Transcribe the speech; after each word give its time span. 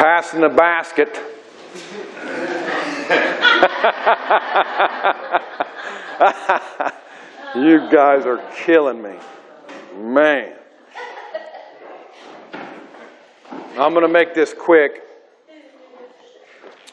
Passing 0.00 0.40
the 0.40 0.48
basket. 0.48 1.14
you 7.54 7.90
guys 7.90 8.24
are 8.24 8.42
killing 8.56 9.02
me. 9.02 9.16
Man. 9.98 10.56
I'm 13.76 13.92
going 13.92 14.00
to 14.00 14.08
make 14.08 14.34
this 14.34 14.54
quick. 14.54 15.02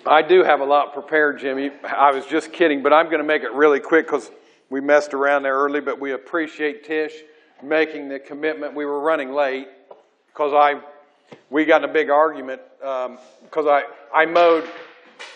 I 0.05 0.21
do 0.21 0.43
have 0.43 0.59
a 0.59 0.65
lot 0.65 0.93
prepared, 0.93 1.39
Jimmy. 1.39 1.71
I 1.85 2.11
was 2.11 2.25
just 2.25 2.51
kidding, 2.51 2.83
but 2.83 2.91
I'm 2.91 3.05
going 3.05 3.19
to 3.19 3.23
make 3.23 3.43
it 3.43 3.53
really 3.53 3.79
quick 3.79 4.07
because 4.07 4.31
we 4.69 4.81
messed 4.81 5.13
around 5.13 5.43
there 5.43 5.55
early, 5.55 5.79
but 5.79 5.97
we 5.97 6.11
appreciate 6.11 6.83
Tish 6.83 7.13
making 7.63 8.09
the 8.09 8.19
commitment. 8.19 8.75
We 8.75 8.83
were 8.83 8.99
running 8.99 9.31
late 9.31 9.69
because 10.27 10.51
I, 10.53 10.81
we 11.49 11.65
got 11.65 11.83
in 11.83 11.89
a 11.89 11.93
big 11.93 12.09
argument 12.09 12.61
because 12.79 13.65
um, 13.65 13.67
I, 13.67 13.83
I 14.13 14.25
mowed, 14.25 14.69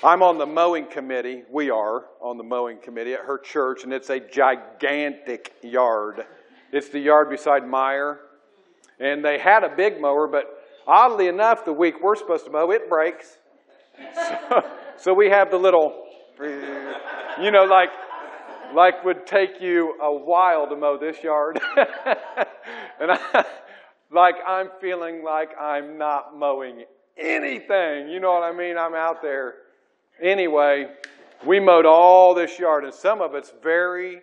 I'm 0.04 0.22
on 0.22 0.38
the 0.38 0.46
mowing 0.46 0.86
committee. 0.88 1.44
We 1.50 1.70
are 1.70 2.06
on 2.20 2.38
the 2.38 2.44
mowing 2.44 2.78
committee 2.80 3.14
at 3.14 3.22
her 3.22 3.38
church, 3.38 3.84
and 3.84 3.94
it's 3.94 4.10
a 4.10 4.20
gigantic 4.20 5.54
yard. 5.62 6.26
It's 6.72 6.90
the 6.90 7.00
yard 7.00 7.30
beside 7.30 7.68
Meyer. 7.68 8.20
And 9.00 9.26
they 9.26 9.40
had 9.40 9.64
a 9.64 9.70
big 9.70 10.00
mower, 10.00 10.28
but 10.28 10.64
oddly 10.86 11.28
enough, 11.28 11.66
the 11.66 11.74
week 11.74 12.04
we're 12.04 12.16
supposed 12.16 12.46
to 12.46 12.52
mow, 12.52 12.70
it 12.72 12.88
breaks. 12.88 13.38
So, 14.16 14.64
so 14.98 15.14
we 15.14 15.30
have 15.30 15.50
the 15.50 15.58
little, 15.58 16.06
you 16.40 17.52
know, 17.52 17.66
like 17.66 17.90
like 18.74 19.04
would 19.04 19.26
take 19.28 19.62
you 19.62 19.98
a 20.02 20.14
while 20.14 20.68
to 20.68 20.76
mow 20.76 20.98
this 20.98 21.22
yard. 21.24 21.60
and 23.00 23.12
I, 23.12 23.46
like 24.12 24.36
I'm 24.48 24.70
feeling 24.80 25.24
like 25.24 25.50
I'm 25.60 25.98
not 25.98 26.38
mowing 26.38 26.84
anything. 27.18 28.10
You 28.10 28.20
know 28.20 28.32
what 28.32 28.44
I 28.44 28.52
mean? 28.52 28.78
I'm 28.78 28.96
out 28.96 29.22
there. 29.22 29.56
Anyway, 30.22 30.88
we 31.46 31.60
mowed 31.60 31.86
all 31.86 32.36
this 32.36 32.60
yard, 32.60 32.84
and 32.84 32.94
some 32.94 33.22
of 33.22 33.34
it's 33.36 33.54
very 33.64 34.22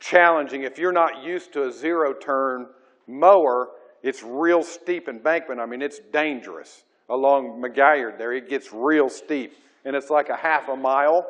challenging. 0.00 0.62
If 0.62 0.78
you're 0.78 0.92
not 0.92 1.22
used 1.22 1.52
to 1.54 1.68
a 1.68 1.72
zero 1.72 2.14
turn 2.14 2.66
mower, 3.06 3.70
it's 4.02 4.22
real 4.22 4.62
steep 4.62 5.08
embankment. 5.08 5.60
I 5.60 5.66
mean, 5.66 5.82
it's 5.82 6.00
dangerous 6.12 6.84
along 7.08 7.62
McGuire 7.62 8.16
there. 8.16 8.32
It 8.32 8.48
gets 8.48 8.72
real 8.72 9.08
steep, 9.08 9.54
and 9.84 9.94
it's 9.94 10.10
like 10.10 10.28
a 10.28 10.36
half 10.36 10.68
a 10.68 10.76
mile. 10.76 11.26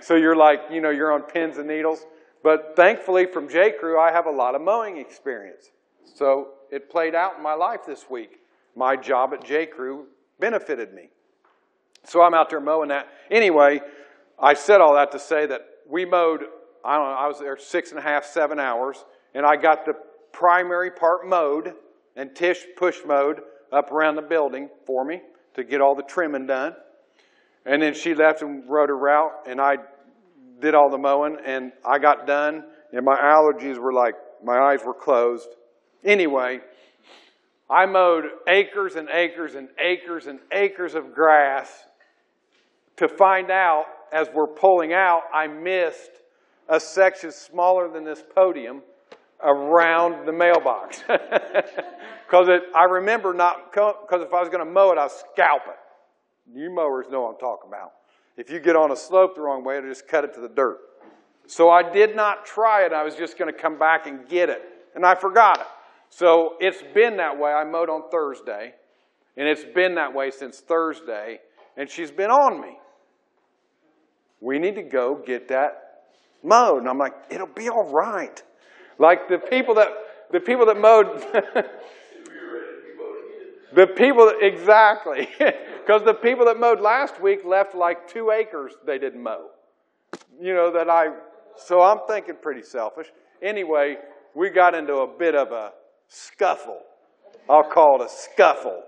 So 0.00 0.14
you're 0.14 0.36
like, 0.36 0.60
you 0.70 0.80
know, 0.80 0.90
you're 0.90 1.12
on 1.12 1.22
pins 1.22 1.58
and 1.58 1.68
needles. 1.68 2.06
But 2.42 2.72
thankfully, 2.74 3.26
from 3.26 3.48
J. 3.48 3.72
Crew, 3.78 4.00
I 4.00 4.12
have 4.12 4.26
a 4.26 4.30
lot 4.30 4.54
of 4.54 4.62
mowing 4.62 4.96
experience. 4.96 5.70
So 6.14 6.52
it 6.70 6.90
played 6.90 7.14
out 7.14 7.36
in 7.36 7.42
my 7.42 7.54
life 7.54 7.80
this 7.86 8.08
week. 8.08 8.40
My 8.76 8.96
job 8.96 9.32
at 9.34 9.44
J. 9.44 9.66
Crew 9.66 10.06
benefited 10.38 10.92
me. 10.94 11.10
So 12.04 12.22
I'm 12.22 12.34
out 12.34 12.50
there 12.50 12.60
mowing 12.60 12.88
that. 12.88 13.08
Anyway, 13.30 13.80
I 14.38 14.54
said 14.54 14.80
all 14.80 14.94
that 14.94 15.12
to 15.12 15.18
say 15.18 15.46
that 15.46 15.66
we 15.88 16.04
mowed, 16.04 16.44
I 16.84 16.96
don't 16.96 17.08
know, 17.08 17.16
I 17.18 17.26
was 17.26 17.38
there 17.38 17.58
six 17.58 17.90
and 17.90 17.98
a 17.98 18.02
half, 18.02 18.24
seven 18.24 18.58
hours, 18.58 19.04
and 19.34 19.44
I 19.44 19.56
got 19.56 19.84
the 19.84 19.94
primary 20.32 20.90
part 20.90 21.28
mowed, 21.28 21.74
and 22.16 22.34
Tish 22.34 22.64
push 22.76 22.98
mowed 23.04 23.40
up 23.72 23.92
around 23.92 24.16
the 24.16 24.22
building 24.22 24.68
for 24.86 25.04
me 25.04 25.20
to 25.54 25.64
get 25.64 25.80
all 25.80 25.94
the 25.94 26.02
trimming 26.02 26.46
done. 26.46 26.74
And 27.66 27.82
then 27.82 27.94
she 27.94 28.14
left 28.14 28.42
and 28.42 28.68
rode 28.68 28.88
her 28.88 28.96
route, 28.96 29.32
and 29.46 29.60
I 29.60 29.76
did 30.60 30.74
all 30.74 30.90
the 30.90 30.98
mowing, 30.98 31.36
and 31.44 31.72
I 31.84 31.98
got 31.98 32.26
done, 32.26 32.64
and 32.92 33.04
my 33.04 33.16
allergies 33.16 33.78
were 33.78 33.92
like, 33.92 34.14
my 34.42 34.58
eyes 34.58 34.80
were 34.84 34.94
closed. 34.94 35.48
Anyway, 36.04 36.60
I 37.68 37.86
mowed 37.86 38.24
acres 38.48 38.96
and 38.96 39.08
acres 39.10 39.54
and 39.54 39.68
acres 39.78 40.26
and 40.26 40.40
acres 40.52 40.94
of 40.94 41.14
grass 41.14 41.70
to 42.96 43.08
find 43.08 43.50
out, 43.50 43.84
as 44.12 44.28
we're 44.34 44.46
pulling 44.46 44.92
out, 44.92 45.22
I 45.32 45.46
missed 45.46 46.10
a 46.68 46.80
section 46.80 47.32
smaller 47.32 47.88
than 47.88 48.04
this 48.04 48.22
podium 48.34 48.82
around 49.42 50.26
the 50.26 50.32
mailbox. 50.32 51.02
Because 52.30 52.48
I 52.76 52.84
remember 52.84 53.34
not, 53.34 53.72
because 53.72 54.22
if 54.22 54.32
I 54.32 54.38
was 54.38 54.48
going 54.48 54.64
to 54.64 54.70
mow 54.70 54.92
it, 54.92 54.98
I'd 54.98 55.10
scalp 55.10 55.62
it. 55.66 56.54
You 56.54 56.72
mowers 56.72 57.06
know 57.10 57.22
what 57.22 57.32
I'm 57.32 57.40
talking 57.40 57.68
about. 57.68 57.90
If 58.36 58.50
you 58.50 58.60
get 58.60 58.76
on 58.76 58.92
a 58.92 58.96
slope 58.96 59.34
the 59.34 59.40
wrong 59.40 59.64
way, 59.64 59.78
it'll 59.78 59.90
just 59.90 60.06
cut 60.06 60.22
it 60.22 60.32
to 60.34 60.40
the 60.40 60.48
dirt. 60.48 60.78
So 61.48 61.70
I 61.70 61.82
did 61.82 62.14
not 62.14 62.46
try 62.46 62.86
it. 62.86 62.92
I 62.92 63.02
was 63.02 63.16
just 63.16 63.36
going 63.36 63.52
to 63.52 63.58
come 63.58 63.80
back 63.80 64.06
and 64.06 64.28
get 64.28 64.48
it. 64.48 64.62
And 64.94 65.04
I 65.04 65.16
forgot 65.16 65.58
it. 65.58 65.66
So 66.10 66.56
it's 66.60 66.82
been 66.92 67.16
that 67.16 67.38
way. 67.38 67.52
I 67.52 67.64
mowed 67.64 67.88
on 67.88 68.10
Thursday. 68.10 68.74
And 69.36 69.48
it's 69.48 69.64
been 69.64 69.94
that 69.94 70.12
way 70.12 70.30
since 70.30 70.60
Thursday. 70.60 71.40
And 71.76 71.88
she's 71.88 72.10
been 72.10 72.30
on 72.30 72.60
me. 72.60 72.78
We 74.40 74.58
need 74.58 74.74
to 74.74 74.82
go 74.82 75.14
get 75.14 75.48
that 75.48 76.02
mowed. 76.42 76.80
And 76.80 76.88
I'm 76.88 76.98
like, 76.98 77.14
it'll 77.30 77.46
be 77.46 77.68
all 77.68 77.90
right. 77.90 78.42
Like 78.98 79.28
the 79.28 79.38
people 79.38 79.74
that 79.76 79.88
the 80.30 80.40
people 80.40 80.66
that 80.66 80.78
mowed 80.78 81.06
the 83.74 83.86
people 83.86 84.26
that, 84.26 84.38
exactly 84.42 85.28
because 85.38 86.04
the 86.04 86.14
people 86.14 86.44
that 86.46 86.58
mowed 86.58 86.80
last 86.80 87.20
week 87.20 87.44
left 87.44 87.74
like 87.74 88.08
two 88.08 88.30
acres 88.30 88.74
they 88.86 88.98
didn't 88.98 89.22
mow. 89.22 89.46
You 90.40 90.54
know, 90.54 90.72
that 90.72 90.88
I, 90.88 91.08
so 91.56 91.82
I'm 91.82 91.98
thinking 92.08 92.36
pretty 92.40 92.62
selfish. 92.62 93.08
Anyway, 93.42 93.98
we 94.34 94.50
got 94.50 94.74
into 94.74 94.96
a 94.96 95.06
bit 95.06 95.34
of 95.34 95.52
a 95.52 95.72
scuffle. 96.10 96.82
I'll 97.48 97.62
call 97.62 98.02
it 98.02 98.06
a 98.06 98.08
scuffle 98.08 98.82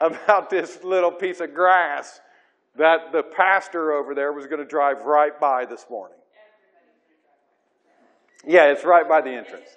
about 0.00 0.50
this 0.50 0.84
little 0.84 1.10
piece 1.10 1.40
of 1.40 1.54
grass 1.54 2.20
that 2.76 3.12
the 3.12 3.22
pastor 3.22 3.92
over 3.92 4.14
there 4.14 4.32
was 4.32 4.46
going 4.46 4.60
to 4.60 4.68
drive 4.68 5.04
right 5.04 5.38
by 5.40 5.64
this 5.64 5.86
morning. 5.90 6.16
Yeah, 8.46 8.70
it's 8.70 8.84
right 8.84 9.08
by 9.08 9.20
the 9.20 9.30
entrance. 9.30 9.68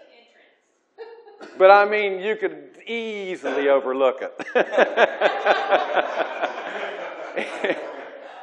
But 1.57 1.71
I 1.71 1.89
mean, 1.89 2.19
you 2.19 2.35
could 2.37 2.77
easily 2.87 3.67
overlook 3.67 4.21
it. 4.21 4.31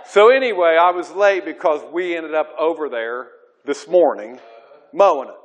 so, 0.06 0.30
anyway, 0.30 0.76
I 0.78 0.90
was 0.90 1.10
late 1.12 1.46
because 1.46 1.80
we 1.92 2.14
ended 2.16 2.34
up 2.34 2.50
over 2.58 2.90
there 2.90 3.28
this 3.64 3.88
morning 3.88 4.38
mowing 4.92 5.30
it. 5.30 5.39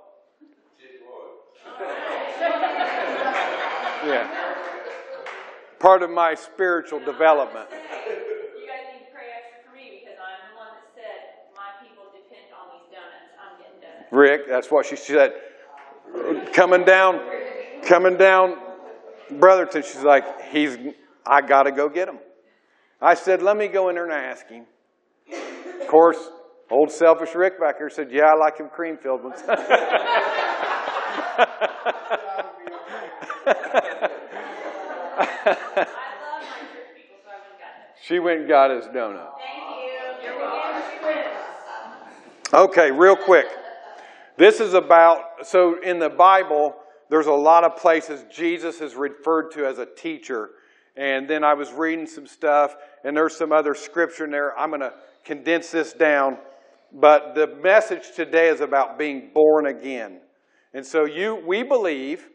Yeah. 4.06 4.56
Part 5.80 6.04
of 6.04 6.12
my 6.12 6.36
spiritual 6.36 7.00
development. 7.00 7.68
You 7.72 7.78
guys 8.68 8.86
need 8.94 9.06
to 9.06 9.12
pray 9.12 9.26
extra 9.34 9.68
for 9.68 9.76
me 9.76 10.02
because 10.04 10.20
I'm 10.22 10.52
the 10.52 10.58
one 10.58 10.68
that 10.78 10.94
said 10.94 11.50
my 11.56 11.72
people 11.82 12.06
depend 12.14 12.54
on 12.54 12.70
these 12.78 12.86
donuts. 12.94 13.34
I'm 13.42 13.58
getting 13.58 13.82
donuts. 13.82 14.12
Rick, 14.12 14.48
that's 14.48 14.70
what 14.70 14.86
she 14.86 14.96
said. 14.96 15.34
Coming 16.54 16.86
down, 16.86 17.20
coming 17.84 18.16
down 18.16 18.58
Brotherton, 19.32 19.82
she's 19.82 20.04
like, 20.04 20.24
he's, 20.52 20.78
I 21.26 21.42
got 21.42 21.64
to 21.64 21.72
go 21.72 21.90
get 21.90 22.08
him. 22.08 22.20
I 23.02 23.16
said, 23.16 23.42
let 23.42 23.58
me 23.58 23.68
go 23.68 23.90
in 23.90 23.96
there 23.96 24.06
and 24.06 24.14
ask 24.14 24.48
him. 24.48 24.66
Of 25.82 25.88
course, 25.88 26.30
old 26.70 26.92
selfish 26.92 27.34
Rick 27.34 27.60
back 27.60 27.78
here 27.78 27.90
said, 27.90 28.12
yeah, 28.12 28.26
I 28.26 28.36
like 28.36 28.60
him 28.60 28.70
cream 28.70 28.98
filled 28.98 29.24
ones. 29.24 29.42
she 38.02 38.20
went 38.20 38.42
and 38.42 38.50
got 38.50 38.72
his 38.72 38.86
donut. 38.86 39.30
Okay, 42.54 42.92
real 42.92 43.16
quick. 43.16 43.48
This 44.38 44.60
is 44.60 44.74
about, 44.74 45.46
so 45.46 45.82
in 45.82 46.00
the 46.00 46.10
Bible, 46.10 46.76
there's 47.10 47.28
a 47.28 47.34
lot 47.34 47.64
of 47.64 47.78
places 47.78 48.26
Jesus 48.32 48.82
is 48.82 48.96
referred 48.96 49.52
to 49.52 49.66
as 49.66 49.80
a 49.80 49.86
teacher. 49.86 50.52
And 50.98 51.30
then 51.30 51.44
I 51.44 51.54
was 51.54 51.72
reading 51.74 52.08
some 52.08 52.26
stuff, 52.26 52.76
and 53.04 53.16
there's 53.16 53.36
some 53.36 53.52
other 53.52 53.74
scripture 53.76 54.26
in 54.26 54.32
there. 54.32 54.58
I'm 54.58 54.70
going 54.70 54.82
to 54.82 54.94
condense 55.24 55.72
this 55.72 55.94
down. 55.94 56.38
But 56.94 57.36
the 57.36 57.48
message 57.48 58.14
today 58.16 58.48
is 58.48 58.62
about 58.62 58.98
being 58.98 59.32
born 59.34 59.68
again. 59.68 60.22
And 60.74 60.86
so 60.86 61.06
you, 61.06 61.36
we 61.36 61.64
believe, 61.64 62.30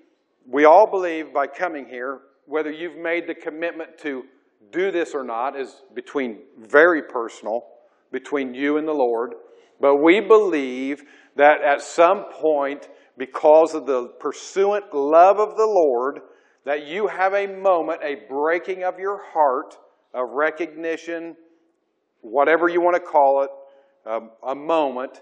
we 0.47 0.65
all 0.65 0.91
believe 0.91 1.33
by 1.33 1.47
coming 1.47 1.87
here, 1.87 2.21
whether 2.47 2.71
you've 2.71 2.97
made 2.97 3.27
the 3.27 3.35
commitment 3.35 3.99
to 3.99 4.25
do 4.73 4.91
this 4.91 5.15
or 5.15 5.25
not 5.25 5.59
is 5.59 5.83
between 5.95 6.39
very 6.59 7.03
personal, 7.03 7.67
between 8.13 8.55
you 8.55 8.77
and 8.77 8.87
the 8.87 8.93
Lord. 8.93 9.35
But 9.81 9.97
we 9.97 10.21
believe 10.21 11.03
that 11.37 11.63
at 11.63 11.81
some 11.83 12.25
point 12.33 12.89
because 13.17 13.75
of 13.75 13.87
the 13.87 14.09
pursuant 14.19 14.95
love 14.95 15.39
of 15.39 15.57
the 15.57 15.67
Lord, 15.67 16.21
that 16.65 16.87
you 16.87 17.07
have 17.07 17.35
a 17.35 17.47
moment, 17.47 18.01
a 18.03 18.17
breaking 18.29 18.85
of 18.85 18.99
your 18.99 19.23
heart, 19.33 19.77
a 20.15 20.25
recognition, 20.25 21.37
whatever 22.21 22.69
you 22.69 22.81
want 22.81 22.97
to 22.97 23.01
call 23.01 23.43
it, 23.43 23.51
um, 24.09 24.31
a 24.47 24.55
moment 24.55 25.21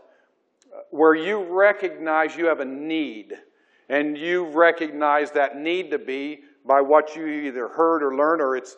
where 0.91 1.15
you 1.15 1.45
recognize 1.51 2.37
you 2.37 2.47
have 2.47 2.61
a 2.61 2.65
need. 2.65 3.33
And 3.89 4.17
you 4.19 4.47
recognize 4.47 5.31
that 5.33 5.57
need 5.57 5.91
to 5.91 5.99
be 5.99 6.41
by 6.67 6.81
what 6.81 7.17
you 7.17 7.27
either 7.27 7.69
heard 7.69 8.03
or 8.03 8.15
learned, 8.15 8.43
or 8.43 8.57
it's 8.57 8.77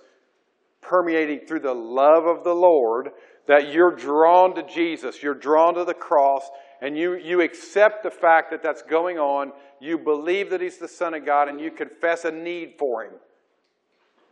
permeating 0.80 1.40
through 1.46 1.60
the 1.60 1.74
love 1.74 2.26
of 2.26 2.44
the 2.44 2.54
Lord 2.54 3.10
that 3.46 3.72
you're 3.72 3.94
drawn 3.94 4.54
to 4.54 4.62
Jesus, 4.62 5.22
you're 5.22 5.34
drawn 5.34 5.74
to 5.74 5.84
the 5.84 5.94
cross, 5.94 6.48
and 6.80 6.96
you, 6.96 7.16
you 7.16 7.40
accept 7.40 8.04
the 8.04 8.10
fact 8.10 8.50
that 8.52 8.62
that's 8.62 8.82
going 8.82 9.18
on, 9.18 9.52
you 9.80 9.98
believe 9.98 10.50
that 10.50 10.60
He's 10.60 10.78
the 10.78 10.88
Son 10.88 11.14
of 11.14 11.26
God, 11.26 11.48
and 11.48 11.60
you 11.60 11.70
confess 11.70 12.24
a 12.24 12.30
need 12.30 12.74
for 12.78 13.04
Him. 13.04 13.14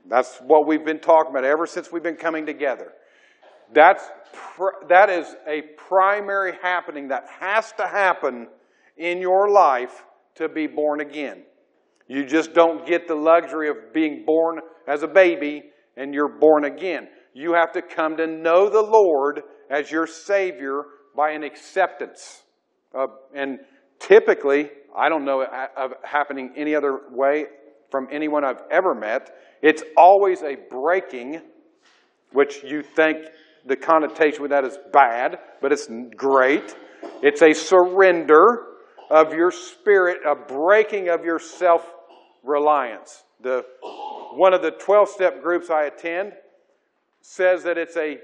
That's 0.09 0.39
what 0.39 0.67
we've 0.67 0.85
been 0.85 1.01
talking 1.01 1.33
about 1.33 1.45
ever 1.45 1.67
since 1.67 1.91
we've 1.91 2.03
been 2.03 2.17
coming 2.17 2.47
together. 2.47 2.93
That's, 3.75 4.09
that 4.89 5.11
is 5.11 5.27
a 5.47 5.63
primary 5.77 6.53
happening 6.63 7.09
that 7.09 7.27
has 7.41 7.73
to 7.73 7.87
happen 7.87 8.49
in 8.97 9.21
your 9.21 9.51
life 9.51 10.05
to 10.39 10.49
be 10.49 10.67
born 10.67 11.01
again. 11.01 11.45
You 12.09 12.25
just 12.25 12.55
don't 12.55 12.87
get 12.87 13.07
the 13.07 13.15
luxury 13.15 13.69
of 13.69 13.93
being 13.93 14.25
born 14.25 14.61
as 14.87 15.03
a 15.03 15.09
baby 15.09 15.65
and 15.97 16.15
you're 16.15 16.39
born 16.39 16.65
again. 16.65 17.09
You 17.35 17.53
have 17.53 17.73
to 17.73 17.83
come 17.83 18.17
to 18.17 18.27
know 18.27 18.71
the 18.71 18.83
Lord 18.83 19.43
as 19.71 19.91
your 19.91 20.07
Savior 20.07 20.85
by 21.15 21.33
an 21.33 21.43
acceptance. 21.43 22.43
Uh, 22.95 23.07
and 23.35 23.59
typically, 23.99 24.71
I 24.97 25.09
don't 25.09 25.25
know 25.25 25.45
of 25.77 25.93
happening 26.03 26.55
any 26.57 26.75
other 26.75 27.01
way 27.11 27.47
from 27.91 28.09
anyone 28.11 28.45
I've 28.45 28.63
ever 28.71 28.95
met. 28.95 29.31
It's 29.63 29.83
always 29.97 30.43
a 30.43 30.57
breaking, 30.71 31.43
which 32.33 32.63
you 32.65 32.83
think 32.83 33.19
the 33.67 33.77
connotation 33.77 34.41
with 34.43 34.51
that 34.51 34.65
is 34.65 34.79
bad, 34.93 35.39
but 35.61 35.73
it's 35.73 35.89
great. 36.17 36.75
It's 37.23 37.43
a 37.43 37.53
surrender 37.53 38.65
of 39.11 39.33
your 39.33 39.51
spirit, 39.51 40.21
a 40.27 40.35
breaking 40.35 41.09
of 41.09 41.25
your 41.25 41.39
self 41.39 41.89
reliance. 42.43 43.25
The, 43.41 43.65
one 44.35 44.53
of 44.53 44.63
the 44.63 44.73
12 44.73 45.09
step 45.09 45.43
groups 45.43 45.71
I 45.71 45.85
attend 45.85 46.33
says 47.21 47.63
that 47.65 47.79
it's 47.79 47.97
a, 47.97 48.19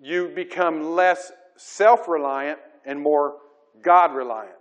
you 0.00 0.28
become 0.34 0.94
less 0.94 1.32
self 1.56 2.08
reliant 2.08 2.58
and 2.84 3.00
more 3.00 3.36
God 3.82 4.14
reliant. 4.14 4.56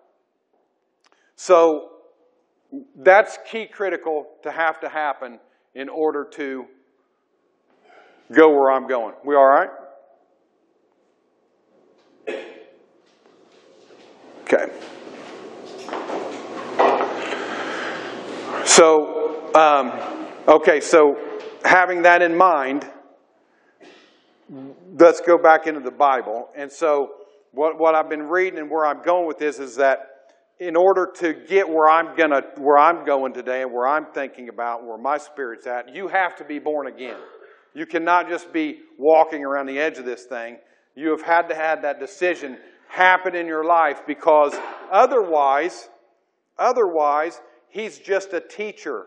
So 1.36 1.90
that's 2.96 3.38
key 3.50 3.66
critical 3.66 4.28
to 4.44 4.52
have 4.52 4.80
to 4.82 4.90
happen 4.90 5.40
in 5.74 5.90
order 5.90 6.26
to 6.34 6.66
go 8.32 8.50
where 8.50 8.72
I'm 8.72 8.88
going. 8.88 9.16
We 9.26 9.36
all 9.36 9.48
right? 9.48 9.70
Okay. 14.44 14.72
So, 18.72 19.54
um, 19.54 19.92
okay, 20.48 20.80
so 20.80 21.20
having 21.66 22.04
that 22.04 22.22
in 22.22 22.38
mind, 22.38 22.90
let's 24.98 25.20
go 25.20 25.38
back 25.38 25.68
into 25.68 25.82
the 25.82 25.92
Bible. 25.92 26.48
And 26.56 26.72
so, 26.72 27.12
what, 27.52 27.78
what 27.78 27.96
I've 27.96 28.10
been 28.10 28.30
reading 28.30 28.60
and 28.60 28.72
where 28.72 28.86
I'm 28.86 29.04
going 29.04 29.28
with 29.28 29.40
this 29.40 29.60
is 29.60 29.76
that 29.76 30.30
in 30.58 30.78
order 30.78 31.12
to 31.18 31.34
get 31.34 31.68
where 31.68 31.90
I'm 31.90 32.16
gonna 32.16 32.44
where 32.56 32.78
I'm 32.78 33.06
going 33.06 33.34
today 33.34 33.62
and 33.62 33.74
where 33.74 33.86
I'm 33.86 34.06
thinking 34.14 34.48
about 34.48 34.86
where 34.86 34.98
my 34.98 35.18
spirit's 35.18 35.68
at, 35.68 35.94
you 35.94 36.08
have 36.08 36.38
to 36.38 36.46
be 36.46 36.58
born 36.58 36.88
again. 36.88 37.20
You 37.74 37.86
cannot 37.86 38.30
just 38.30 38.54
be 38.54 38.80
walking 38.98 39.44
around 39.44 39.66
the 39.66 39.80
edge 39.80 39.98
of 39.98 40.06
this 40.06 40.24
thing. 40.24 40.60
You 40.96 41.10
have 41.10 41.24
had 41.24 41.50
to 41.50 41.56
have 41.56 41.82
that 41.82 42.00
decision 42.00 42.58
happen 42.88 43.36
in 43.36 43.48
your 43.48 43.66
life 43.66 44.04
because 44.08 44.56
otherwise, 44.90 45.90
otherwise, 46.58 47.42
he's 47.72 47.98
just 47.98 48.34
a 48.34 48.40
teacher 48.40 49.06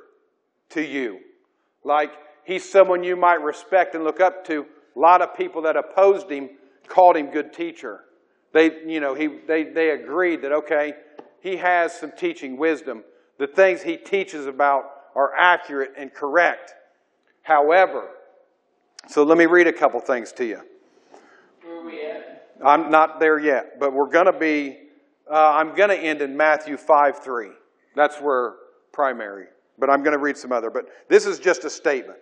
to 0.71 0.83
you. 0.83 1.21
Like 1.85 2.11
he's 2.45 2.69
someone 2.69 3.05
you 3.05 3.17
might 3.17 3.43
respect 3.43 3.95
and 3.95 4.05
look 4.05 4.21
up 4.21 4.45
to. 4.47 4.67
A 4.97 4.99
lot 4.99 5.23
of 5.23 5.37
people 5.37 5.63
that 5.63 5.77
opposed 5.77 6.31
him 6.31 6.51
called 6.89 7.17
him 7.17 7.31
good 7.31 7.53
teacher. 7.53 8.01
They, 8.53 8.71
you 8.87 9.01
know, 9.01 9.15
he, 9.15 9.29
they, 9.47 9.65
they 9.65 9.91
agreed 9.91 10.43
that, 10.43 10.53
okay, 10.53 10.95
he 11.41 11.57
has 11.57 11.93
some 11.93 12.13
teaching 12.13 12.57
wisdom. 12.57 13.03
The 13.39 13.49
things 13.49 13.83
he 13.83 13.97
teaches 13.97 14.47
about 14.47 14.85
are 15.17 15.33
accurate 15.39 15.93
and 15.99 16.13
correct. 16.13 16.73
However, 17.43 18.09
so 19.09 19.25
let 19.25 19.37
me 19.37 19.47
read 19.47 19.67
a 19.67 19.73
couple 19.73 20.01
things 20.01 20.33
to 20.33 20.45
you. 20.45 20.61
Where 21.63 21.81
are 21.81 21.85
we 21.85 22.07
at? 22.07 22.53
I'm 22.65 22.91
not 22.91 23.19
there 23.21 23.39
yet, 23.39 23.81
but 23.81 23.93
we're 23.93 24.09
going 24.09 24.27
to 24.27 24.39
be, 24.39 24.79
uh, 25.31 25.35
I'm 25.35 25.75
going 25.75 25.91
to 25.91 25.99
end 25.99 26.23
in 26.23 26.37
Matthew 26.37 26.77
5 26.77 27.19
3. 27.23 27.51
That's 27.95 28.17
where 28.21 28.55
primary, 28.93 29.47
but 29.79 29.91
I'm 29.91 30.03
going 30.03 30.13
to 30.13 30.23
read 30.23 30.37
some 30.37 30.53
other. 30.53 30.71
But 30.71 30.87
this 31.09 31.27
is 31.27 31.39
just 31.39 31.65
a 31.65 31.71
statement. 31.71 32.19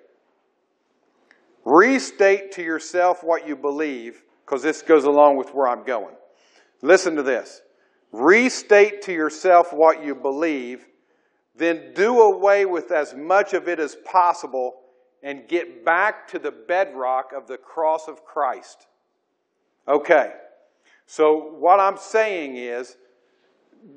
Restate 1.64 2.52
to 2.52 2.62
yourself 2.62 3.22
what 3.22 3.46
you 3.46 3.56
believe, 3.56 4.22
because 4.44 4.62
this 4.62 4.82
goes 4.82 5.04
along 5.04 5.36
with 5.36 5.54
where 5.54 5.69
I'm 5.69 5.84
going. 5.84 6.14
Listen 6.82 7.16
to 7.16 7.22
this. 7.22 7.62
Restate 8.10 9.02
to 9.02 9.12
yourself 9.12 9.72
what 9.72 10.04
you 10.04 10.14
believe, 10.14 10.86
then 11.56 11.92
do 11.94 12.20
away 12.20 12.66
with 12.66 12.90
as 12.90 13.14
much 13.14 13.54
of 13.54 13.68
it 13.68 13.78
as 13.78 13.96
possible 14.04 14.75
and 15.22 15.48
get 15.48 15.84
back 15.84 16.26
to 16.28 16.38
the 16.38 16.50
bedrock 16.50 17.32
of 17.34 17.46
the 17.46 17.56
cross 17.56 18.08
of 18.08 18.25
Christ. 18.25 18.86
Okay. 19.86 20.32
So 21.06 21.54
what 21.58 21.78
I'm 21.80 21.96
saying 21.96 22.56
is 22.56 22.96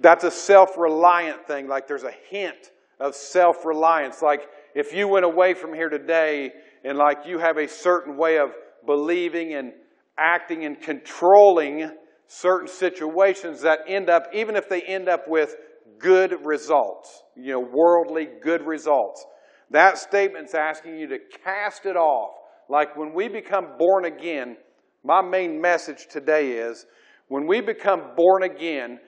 that's 0.01 0.23
a 0.23 0.31
self-reliant 0.31 1.47
thing. 1.47 1.67
Like 1.67 1.87
there's 1.87 2.03
a 2.03 2.13
hint 2.29 2.71
of 2.99 3.15
self-reliance. 3.15 4.21
Like 4.21 4.47
if 4.73 4.93
you 4.93 5.07
went 5.07 5.25
away 5.25 5.53
from 5.53 5.73
here 5.73 5.89
today 5.89 6.51
and 6.83 6.97
like 6.97 7.19
you 7.25 7.39
have 7.39 7.57
a 7.57 7.67
certain 7.67 8.17
way 8.17 8.37
of 8.37 8.51
believing 8.85 9.53
and 9.53 9.73
acting 10.17 10.65
and 10.65 10.79
controlling 10.79 11.91
certain 12.27 12.67
situations 12.67 13.61
that 13.61 13.79
end 13.87 14.09
up, 14.09 14.27
even 14.33 14.55
if 14.55 14.69
they 14.69 14.81
end 14.81 15.09
up 15.09 15.27
with 15.27 15.55
good 15.99 16.45
results, 16.45 17.23
you 17.35 17.51
know, 17.51 17.59
worldly 17.59 18.27
good 18.41 18.65
results. 18.65 19.25
That 19.71 19.97
statement's 19.97 20.53
asking 20.53 20.97
you 20.99 21.07
to 21.07 21.19
cast 21.43 21.85
it 21.85 21.95
off. 21.95 22.31
Like 22.69 22.95
when 22.95 23.13
we 23.13 23.27
become 23.27 23.77
born 23.77 24.05
again, 24.05 24.57
my 25.03 25.21
main 25.21 25.61
message 25.61 26.07
today 26.09 26.53
is 26.53 26.85
when 27.27 27.47
we 27.47 27.61
become 27.61 28.15
born 28.15 28.43
again, 28.43 28.99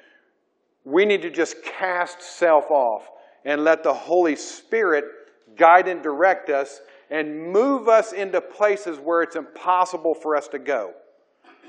we 0.88 1.04
need 1.04 1.22
to 1.22 1.30
just 1.30 1.62
cast 1.64 2.22
self 2.22 2.72
off 2.72 3.10
and 3.44 3.66
let 3.66 3.84
the 3.84 3.94
Holy 3.94 4.38
Spirit 4.38 5.04
guide 5.58 5.90
and 5.90 6.02
direct 6.02 6.50
us 6.50 6.80
and 7.10 7.52
move 7.52 7.90
us 7.90 8.14
into 8.14 8.40
places 8.40 8.98
where 8.98 9.22
it's 9.22 9.36
impossible 9.36 10.14
for 10.14 10.34
us 10.38 10.48
to 10.48 10.60
go. 10.60 10.94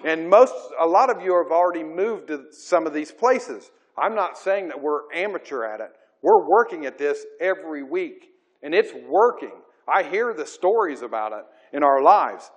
And 0.05 0.31
most, 0.31 0.55
a 0.79 0.87
lot 0.87 1.11
of 1.11 1.21
you 1.21 1.37
have 1.37 1.51
already 1.51 1.83
moved 1.83 2.29
to 2.29 2.45
some 2.53 2.87
of 2.87 2.95
these 2.95 3.11
places. 3.11 3.73
I'm 3.97 4.15
not 4.15 4.39
saying 4.39 4.69
that 4.69 4.81
we're 4.81 5.13
amateur 5.13 5.65
at 5.65 5.81
it. 5.81 5.91
We're 6.23 6.49
working 6.49 6.87
at 6.87 6.97
this 6.97 7.27
every 7.41 7.83
week, 7.83 8.29
and 8.63 8.73
it's 8.73 8.93
working. 9.09 9.53
I 9.89 10.05
hear 10.05 10.33
the 10.33 10.47
stories 10.47 11.03
about 11.03 11.33
it 11.33 11.45
in 11.73 11.83
our 11.83 12.01
lives. 12.03 12.53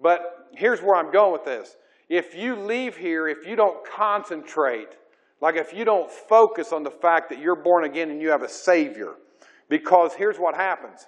But 0.00 0.50
here's 0.54 0.80
where 0.80 0.94
I'm 0.94 1.10
going 1.10 1.32
with 1.32 1.44
this. 1.44 1.74
If 2.08 2.36
you 2.36 2.54
leave 2.54 2.96
here, 2.96 3.26
if 3.26 3.44
you 3.44 3.56
don't 3.56 3.84
concentrate, 3.84 4.96
like 5.40 5.56
if 5.56 5.72
you 5.72 5.84
don't 5.84 6.10
focus 6.10 6.72
on 6.72 6.82
the 6.82 6.90
fact 6.90 7.30
that 7.30 7.40
you're 7.40 7.62
born 7.62 7.84
again 7.84 8.10
and 8.10 8.20
you 8.20 8.30
have 8.30 8.42
a 8.42 8.48
Savior, 8.48 9.14
because 9.68 10.14
here's 10.14 10.38
what 10.38 10.54
happens. 10.54 11.06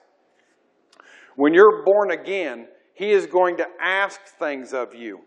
When 1.36 1.54
you're 1.54 1.84
born 1.84 2.10
again, 2.10 2.68
He 2.94 3.10
is 3.10 3.26
going 3.26 3.56
to 3.58 3.66
ask 3.80 4.20
things 4.38 4.72
of 4.72 4.94
you. 4.94 5.20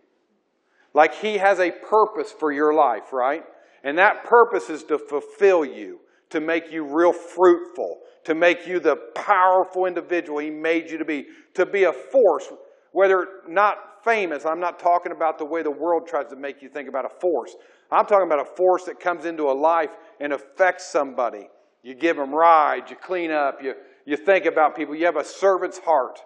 Like 0.94 1.16
He 1.16 1.38
has 1.38 1.60
a 1.60 1.72
purpose 1.72 2.32
for 2.32 2.52
your 2.52 2.74
life, 2.74 3.14
right? 3.14 3.44
And 3.84 3.98
that 3.98 4.24
purpose 4.26 4.70
is 4.70 4.84
to 4.86 5.00
fulfill 5.00 5.66
you, 5.66 6.00
to 6.30 6.40
make 6.40 6.72
you 6.72 6.84
real 6.84 7.14
fruitful, 7.14 8.00
to 8.26 8.36
make 8.36 8.68
you 8.68 8.80
the 8.80 8.98
powerful 9.16 9.86
individual 9.86 10.40
He 10.40 10.52
made 10.52 10.92
you 10.92 10.98
to 10.98 11.06
be, 11.06 11.26
to 11.56 11.66
be 11.66 11.86
a 11.86 11.94
force 11.94 12.48
whether 12.92 13.28
not 13.48 14.04
famous, 14.04 14.46
I'm 14.46 14.60
not 14.60 14.80
talking 14.80 15.12
about 15.12 15.38
the 15.38 15.46
way 15.46 15.64
the 15.64 15.72
world 15.72 16.08
tries 16.08 16.28
to 16.30 16.36
make 16.36 16.62
you 16.62 16.70
think 16.70 16.90
about 16.90 17.06
a 17.06 17.20
force. 17.20 17.56
I'm 17.92 18.06
talking 18.06 18.26
about 18.26 18.40
a 18.40 18.56
force 18.56 18.86
that 18.86 19.00
comes 19.00 19.26
into 19.26 19.50
a 19.50 19.54
life 19.54 19.90
and 20.20 20.34
affects 20.34 20.88
somebody. 20.88 21.50
You 21.84 21.96
give 21.96 22.16
them 22.16 22.34
rides, 22.34 22.90
you 22.90 22.96
clean 22.96 23.32
up, 23.32 23.62
you, 23.62 23.74
you 24.06 24.18
think 24.18 24.46
about 24.46 24.76
people, 24.76 24.96
you 24.96 25.06
have 25.06 25.18
a 25.18 25.26
servant's 25.26 25.80
heart. 25.80 26.20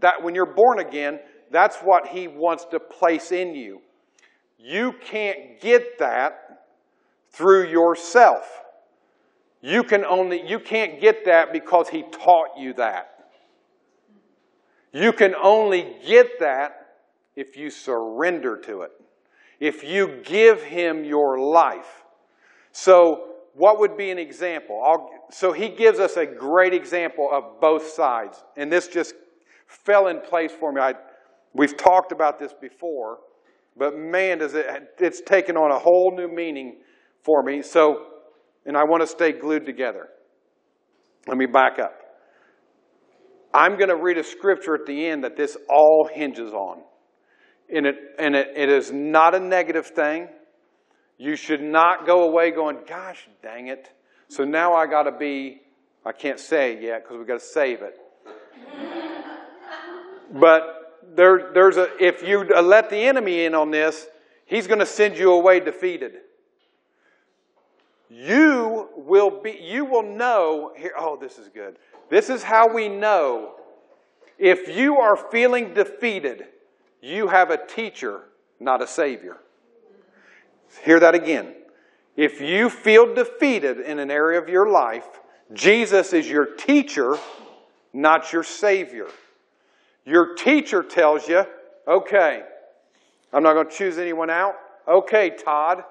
That 0.00 0.22
when 0.22 0.34
you're 0.34 0.46
born 0.46 0.78
again, 0.78 1.20
that's 1.50 1.76
what 1.78 2.08
he 2.08 2.28
wants 2.28 2.64
to 2.66 2.80
place 2.80 3.32
in 3.32 3.54
you. 3.54 3.80
You 4.58 4.92
can't 4.92 5.60
get 5.60 5.98
that 5.98 6.64
through 7.30 7.68
yourself. 7.68 8.62
You 9.60 9.82
can 9.82 10.04
only 10.04 10.46
you 10.46 10.58
can't 10.58 11.00
get 11.00 11.24
that 11.24 11.52
because 11.52 11.88
he 11.88 12.02
taught 12.02 12.58
you 12.58 12.72
that. 12.74 13.10
You 14.92 15.12
can 15.12 15.34
only 15.34 15.96
get 16.06 16.40
that 16.40 16.86
if 17.34 17.56
you 17.56 17.70
surrender 17.70 18.56
to 18.62 18.82
it, 18.82 18.92
if 19.60 19.82
you 19.82 20.20
give 20.24 20.62
Him 20.62 21.04
your 21.04 21.38
life. 21.38 22.04
So, 22.72 23.28
what 23.54 23.78
would 23.80 23.96
be 23.96 24.10
an 24.10 24.18
example? 24.18 24.82
I'll, 24.84 25.10
so, 25.30 25.52
He 25.52 25.68
gives 25.68 25.98
us 25.98 26.16
a 26.16 26.26
great 26.26 26.74
example 26.74 27.28
of 27.32 27.60
both 27.60 27.88
sides. 27.88 28.42
And 28.56 28.70
this 28.70 28.88
just 28.88 29.14
fell 29.66 30.08
in 30.08 30.20
place 30.20 30.52
for 30.52 30.72
me. 30.72 30.80
I, 30.80 30.94
we've 31.54 31.76
talked 31.76 32.12
about 32.12 32.38
this 32.38 32.52
before, 32.52 33.18
but 33.76 33.96
man, 33.96 34.38
does 34.38 34.54
it, 34.54 34.66
it's 34.98 35.20
taken 35.20 35.56
on 35.56 35.70
a 35.70 35.78
whole 35.78 36.14
new 36.14 36.28
meaning 36.28 36.78
for 37.22 37.42
me. 37.42 37.62
So, 37.62 38.06
and 38.64 38.76
I 38.76 38.84
want 38.84 39.02
to 39.02 39.06
stay 39.06 39.32
glued 39.32 39.66
together. 39.66 40.08
Let 41.26 41.36
me 41.36 41.46
back 41.46 41.78
up. 41.78 41.94
I'm 43.52 43.76
going 43.76 43.88
to 43.88 43.96
read 43.96 44.18
a 44.18 44.24
scripture 44.24 44.74
at 44.74 44.86
the 44.86 45.06
end 45.06 45.24
that 45.24 45.36
this 45.36 45.56
all 45.68 46.08
hinges 46.12 46.52
on. 46.52 46.82
And 47.72 47.86
it, 47.86 47.96
and 48.18 48.36
it, 48.36 48.52
it 48.56 48.68
is 48.68 48.92
not 48.92 49.34
a 49.34 49.40
negative 49.40 49.86
thing. 49.86 50.28
You 51.18 51.36
should 51.36 51.62
not 51.62 52.06
go 52.06 52.24
away 52.24 52.50
going, 52.50 52.78
gosh 52.86 53.28
dang 53.42 53.68
it. 53.68 53.90
So 54.28 54.44
now 54.44 54.74
I 54.74 54.86
got 54.86 55.04
to 55.04 55.12
be, 55.12 55.62
I 56.04 56.12
can't 56.12 56.38
say 56.38 56.74
it 56.74 56.82
yet 56.82 57.04
because 57.04 57.18
we've 57.18 57.26
got 57.26 57.40
to 57.40 57.46
save 57.46 57.80
it. 57.82 57.98
but 60.34 61.00
there, 61.14 61.50
there's 61.54 61.76
a, 61.76 61.88
if 62.02 62.22
you 62.22 62.48
uh, 62.54 62.62
let 62.62 62.90
the 62.90 62.98
enemy 62.98 63.44
in 63.44 63.54
on 63.54 63.70
this, 63.70 64.06
he's 64.44 64.66
going 64.66 64.80
to 64.80 64.86
send 64.86 65.16
you 65.16 65.32
away 65.32 65.60
defeated. 65.60 66.18
You 68.10 68.88
will 68.96 69.30
be, 69.42 69.58
you 69.60 69.84
will 69.84 70.02
know, 70.02 70.72
here, 70.76 70.92
oh, 70.96 71.16
this 71.16 71.38
is 71.38 71.48
good. 71.48 71.76
This 72.08 72.30
is 72.30 72.42
how 72.42 72.72
we 72.72 72.88
know. 72.88 73.54
If 74.38 74.76
you 74.76 74.98
are 74.98 75.16
feeling 75.16 75.74
defeated, 75.74 76.46
you 77.06 77.28
have 77.28 77.50
a 77.50 77.66
teacher, 77.66 78.22
not 78.58 78.82
a 78.82 78.86
savior. 78.86 79.38
Hear 80.84 81.00
that 81.00 81.14
again. 81.14 81.54
If 82.16 82.40
you 82.40 82.70
feel 82.70 83.14
defeated 83.14 83.80
in 83.80 83.98
an 83.98 84.10
area 84.10 84.40
of 84.40 84.48
your 84.48 84.68
life, 84.68 85.06
Jesus 85.52 86.12
is 86.12 86.28
your 86.28 86.46
teacher, 86.46 87.16
not 87.92 88.32
your 88.32 88.42
savior. 88.42 89.06
Your 90.04 90.34
teacher 90.34 90.82
tells 90.82 91.28
you, 91.28 91.44
okay, 91.86 92.42
I'm 93.32 93.42
not 93.42 93.54
going 93.54 93.68
to 93.68 93.74
choose 93.74 93.98
anyone 93.98 94.30
out. 94.30 94.54
Okay, 94.88 95.30
Todd, 95.30 95.84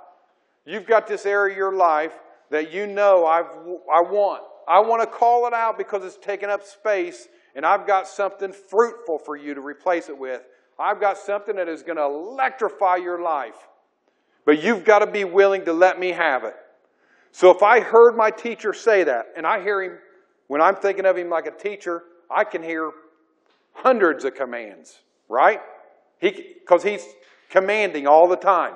you've 0.65 0.87
got 0.87 1.07
this 1.07 1.25
area 1.25 1.53
of 1.53 1.57
your 1.57 1.75
life 1.75 2.13
that 2.49 2.73
you 2.73 2.87
know 2.87 3.25
I've, 3.25 3.47
I 3.93 4.01
want. 4.01 4.43
I 4.67 4.79
want 4.79 5.01
to 5.01 5.07
call 5.07 5.47
it 5.47 5.53
out 5.53 5.77
because 5.77 6.03
it's 6.03 6.17
taking 6.17 6.49
up 6.49 6.63
space, 6.63 7.27
and 7.55 7.65
I've 7.65 7.85
got 7.85 8.07
something 8.07 8.51
fruitful 8.51 9.19
for 9.19 9.37
you 9.37 9.53
to 9.53 9.61
replace 9.61 10.09
it 10.09 10.17
with. 10.17 10.41
I've 10.79 10.99
got 10.99 11.17
something 11.17 11.55
that 11.55 11.69
is 11.69 11.83
going 11.83 11.97
to 11.97 12.03
electrify 12.03 12.97
your 12.97 13.21
life. 13.21 13.55
But 14.45 14.61
you've 14.61 14.83
got 14.83 14.99
to 14.99 15.07
be 15.07 15.23
willing 15.23 15.65
to 15.65 15.73
let 15.73 15.99
me 15.99 16.09
have 16.09 16.43
it. 16.43 16.55
So 17.31 17.49
if 17.49 17.63
I 17.63 17.79
heard 17.79 18.15
my 18.15 18.29
teacher 18.29 18.73
say 18.73 19.03
that, 19.03 19.25
and 19.35 19.45
I 19.45 19.61
hear 19.61 19.81
him, 19.81 19.97
when 20.47 20.61
I'm 20.61 20.75
thinking 20.75 21.05
of 21.05 21.17
him 21.17 21.29
like 21.29 21.47
a 21.47 21.51
teacher, 21.51 22.03
I 22.29 22.43
can 22.43 22.61
hear 22.61 22.91
hundreds 23.73 24.23
of 24.23 24.35
commands, 24.35 24.99
right? 25.27 25.59
Because 26.21 26.83
he, 26.83 26.91
he's 26.91 27.05
commanding 27.49 28.07
all 28.07 28.27
the 28.27 28.37
time. 28.37 28.75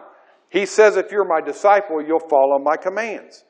He 0.49 0.65
says, 0.65 0.97
if 0.97 1.11
you're 1.11 1.25
my 1.25 1.41
disciple, 1.41 2.01
you'll 2.01 2.27
follow 2.27 2.57
my 2.59 2.75
commands. 2.75 3.43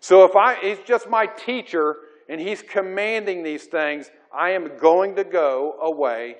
So 0.00 0.24
if 0.24 0.36
I, 0.36 0.56
he's 0.60 0.78
just 0.86 1.08
my 1.08 1.26
teacher 1.26 1.96
and 2.28 2.40
he's 2.40 2.62
commanding 2.62 3.42
these 3.42 3.64
things, 3.64 4.10
I 4.36 4.50
am 4.50 4.76
going 4.78 5.16
to 5.16 5.24
go 5.24 5.74
away 5.80 6.36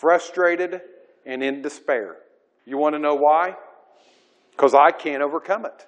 frustrated 0.00 0.80
and 1.26 1.42
in 1.42 1.60
despair. 1.60 2.16
You 2.64 2.78
want 2.78 2.94
to 2.94 2.98
know 2.98 3.14
why? 3.14 3.54
Because 4.52 4.74
I 4.74 4.90
can't 4.90 5.22
overcome 5.22 5.66
it. 5.66 5.86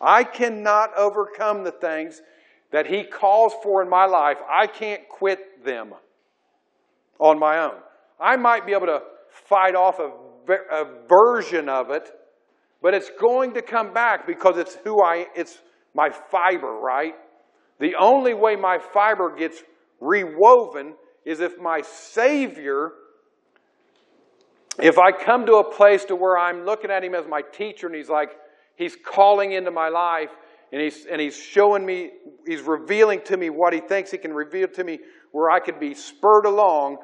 I 0.00 0.24
cannot 0.24 0.96
overcome 0.96 1.64
the 1.64 1.70
things 1.70 2.22
that 2.72 2.86
He 2.86 3.04
calls 3.04 3.52
for 3.62 3.82
in 3.82 3.88
my 3.88 4.06
life. 4.06 4.38
I 4.50 4.66
can't 4.66 5.08
quit 5.08 5.64
them 5.64 5.94
on 7.18 7.38
my 7.38 7.58
own. 7.58 7.78
I 8.18 8.36
might 8.36 8.66
be 8.66 8.72
able 8.72 8.86
to 8.86 9.02
fight 9.30 9.74
off 9.74 9.98
a, 9.98 10.10
a 10.72 10.84
version 11.08 11.68
of 11.68 11.90
it, 11.90 12.10
but 12.82 12.94
it's 12.94 13.10
going 13.20 13.54
to 13.54 13.62
come 13.62 13.92
back 13.92 14.26
because 14.26 14.56
it's 14.56 14.76
who 14.84 15.02
I 15.02 15.26
it's 15.34 15.58
my 15.94 16.10
fiber, 16.10 16.72
right? 16.72 17.14
The 17.78 17.94
only 17.98 18.34
way 18.34 18.56
my 18.56 18.78
fiber 18.78 19.34
gets 19.36 19.62
rewoven 20.00 20.94
is 21.24 21.40
if 21.40 21.58
my 21.58 21.82
Savior 21.82 22.92
if 24.78 24.98
I 24.98 25.12
come 25.12 25.46
to 25.46 25.56
a 25.56 25.64
place 25.64 26.04
to 26.06 26.16
where 26.16 26.36
I'm 26.36 26.64
looking 26.64 26.90
at 26.90 27.04
him 27.04 27.14
as 27.14 27.26
my 27.26 27.42
teacher 27.42 27.86
and 27.86 27.96
he's 27.96 28.08
like, 28.08 28.30
he's 28.76 28.96
calling 28.96 29.52
into 29.52 29.70
my 29.70 29.88
life 29.88 30.30
and 30.72 30.80
he's, 30.80 31.06
and 31.06 31.20
he's 31.20 31.36
showing 31.36 31.84
me, 31.84 32.10
he's 32.46 32.60
revealing 32.60 33.20
to 33.26 33.36
me 33.36 33.50
what 33.50 33.72
he 33.72 33.80
thinks 33.80 34.10
he 34.10 34.18
can 34.18 34.32
reveal 34.32 34.68
to 34.68 34.84
me 34.84 34.98
where 35.32 35.50
I 35.50 35.60
could 35.60 35.78
be 35.78 35.94
spurred 35.94 36.46
along, 36.46 36.98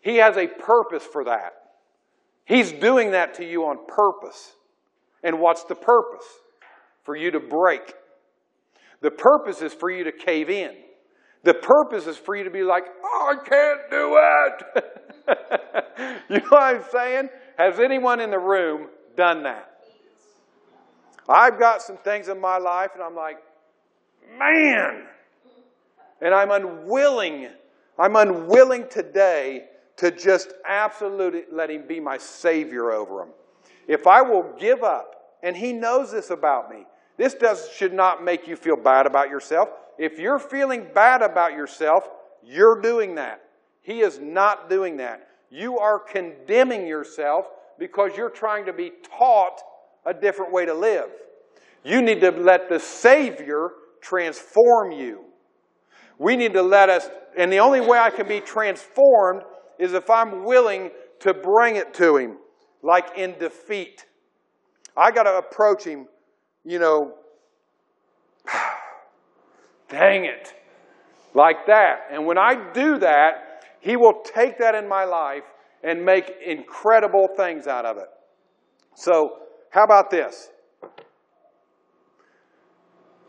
he 0.00 0.16
has 0.16 0.36
a 0.36 0.46
purpose 0.46 1.02
for 1.02 1.24
that. 1.24 1.52
He's 2.44 2.72
doing 2.72 3.12
that 3.12 3.34
to 3.34 3.44
you 3.44 3.64
on 3.66 3.78
purpose. 3.86 4.52
And 5.22 5.40
what's 5.40 5.64
the 5.64 5.74
purpose? 5.74 6.26
For 7.04 7.16
you 7.16 7.30
to 7.30 7.40
break. 7.40 7.94
The 9.00 9.10
purpose 9.10 9.62
is 9.62 9.72
for 9.72 9.90
you 9.90 10.04
to 10.04 10.12
cave 10.12 10.50
in. 10.50 10.74
The 11.44 11.54
purpose 11.54 12.06
is 12.06 12.16
for 12.16 12.34
you 12.34 12.44
to 12.44 12.50
be 12.50 12.62
like, 12.62 12.84
oh, 13.04 13.32
I 13.32 13.34
can't 13.48 13.80
do 13.90 14.16
it. 14.18 14.62
you 16.30 16.38
know 16.38 16.48
what 16.48 16.62
I'm 16.62 16.82
saying? 16.90 17.28
Has 17.58 17.78
anyone 17.78 18.20
in 18.20 18.30
the 18.30 18.38
room 18.38 18.88
done 19.14 19.42
that? 19.42 19.70
I've 21.28 21.58
got 21.58 21.82
some 21.82 21.98
things 21.98 22.28
in 22.28 22.40
my 22.40 22.56
life, 22.58 22.92
and 22.94 23.02
I'm 23.02 23.14
like, 23.14 23.42
man. 24.38 25.04
And 26.20 26.34
I'm 26.34 26.50
unwilling, 26.50 27.48
I'm 27.98 28.16
unwilling 28.16 28.88
today 28.88 29.66
to 29.96 30.10
just 30.10 30.54
absolutely 30.66 31.44
let 31.52 31.70
Him 31.70 31.86
be 31.86 32.00
my 32.00 32.16
Savior 32.16 32.90
over 32.90 33.18
them. 33.18 33.28
If 33.86 34.06
I 34.06 34.22
will 34.22 34.54
give 34.58 34.82
up, 34.82 35.36
and 35.42 35.54
He 35.54 35.74
knows 35.74 36.10
this 36.10 36.30
about 36.30 36.70
me, 36.70 36.86
this 37.18 37.34
does, 37.34 37.68
should 37.70 37.92
not 37.92 38.24
make 38.24 38.48
you 38.48 38.56
feel 38.56 38.76
bad 38.76 39.04
about 39.06 39.28
yourself. 39.28 39.68
If 39.98 40.18
you're 40.18 40.38
feeling 40.38 40.86
bad 40.94 41.22
about 41.22 41.52
yourself, 41.52 42.08
you're 42.42 42.80
doing 42.80 43.14
that. 43.16 43.42
He 43.82 44.00
is 44.00 44.18
not 44.18 44.68
doing 44.70 44.96
that. 44.98 45.28
You 45.50 45.78
are 45.78 45.98
condemning 45.98 46.86
yourself 46.86 47.46
because 47.78 48.16
you're 48.16 48.30
trying 48.30 48.66
to 48.66 48.72
be 48.72 48.92
taught 49.16 49.60
a 50.06 50.14
different 50.14 50.52
way 50.52 50.66
to 50.66 50.74
live. 50.74 51.10
You 51.84 52.02
need 52.02 52.20
to 52.22 52.30
let 52.30 52.68
the 52.68 52.80
Savior 52.80 53.70
transform 54.00 54.92
you. 54.92 55.24
We 56.18 56.36
need 56.36 56.52
to 56.54 56.62
let 56.62 56.88
us, 56.88 57.08
and 57.36 57.52
the 57.52 57.58
only 57.58 57.80
way 57.80 57.98
I 57.98 58.10
can 58.10 58.26
be 58.26 58.40
transformed 58.40 59.42
is 59.78 59.92
if 59.92 60.08
I'm 60.08 60.44
willing 60.44 60.90
to 61.20 61.34
bring 61.34 61.76
it 61.76 61.92
to 61.94 62.16
Him, 62.16 62.38
like 62.82 63.18
in 63.18 63.38
defeat. 63.38 64.06
I 64.96 65.10
got 65.10 65.24
to 65.24 65.36
approach 65.36 65.84
Him, 65.84 66.06
you 66.64 66.78
know, 66.78 67.14
dang 69.88 70.24
it, 70.24 70.54
like 71.34 71.66
that. 71.66 72.08
And 72.10 72.26
when 72.26 72.38
I 72.38 72.72
do 72.72 72.98
that, 72.98 73.64
he 73.80 73.96
will 73.96 74.22
take 74.24 74.58
that 74.58 74.74
in 74.74 74.88
my 74.88 75.04
life 75.04 75.44
and 75.82 76.04
make 76.04 76.32
incredible 76.44 77.28
things 77.36 77.66
out 77.66 77.84
of 77.84 77.98
it. 77.98 78.08
So, 78.94 79.38
how 79.70 79.84
about 79.84 80.10
this? 80.10 80.48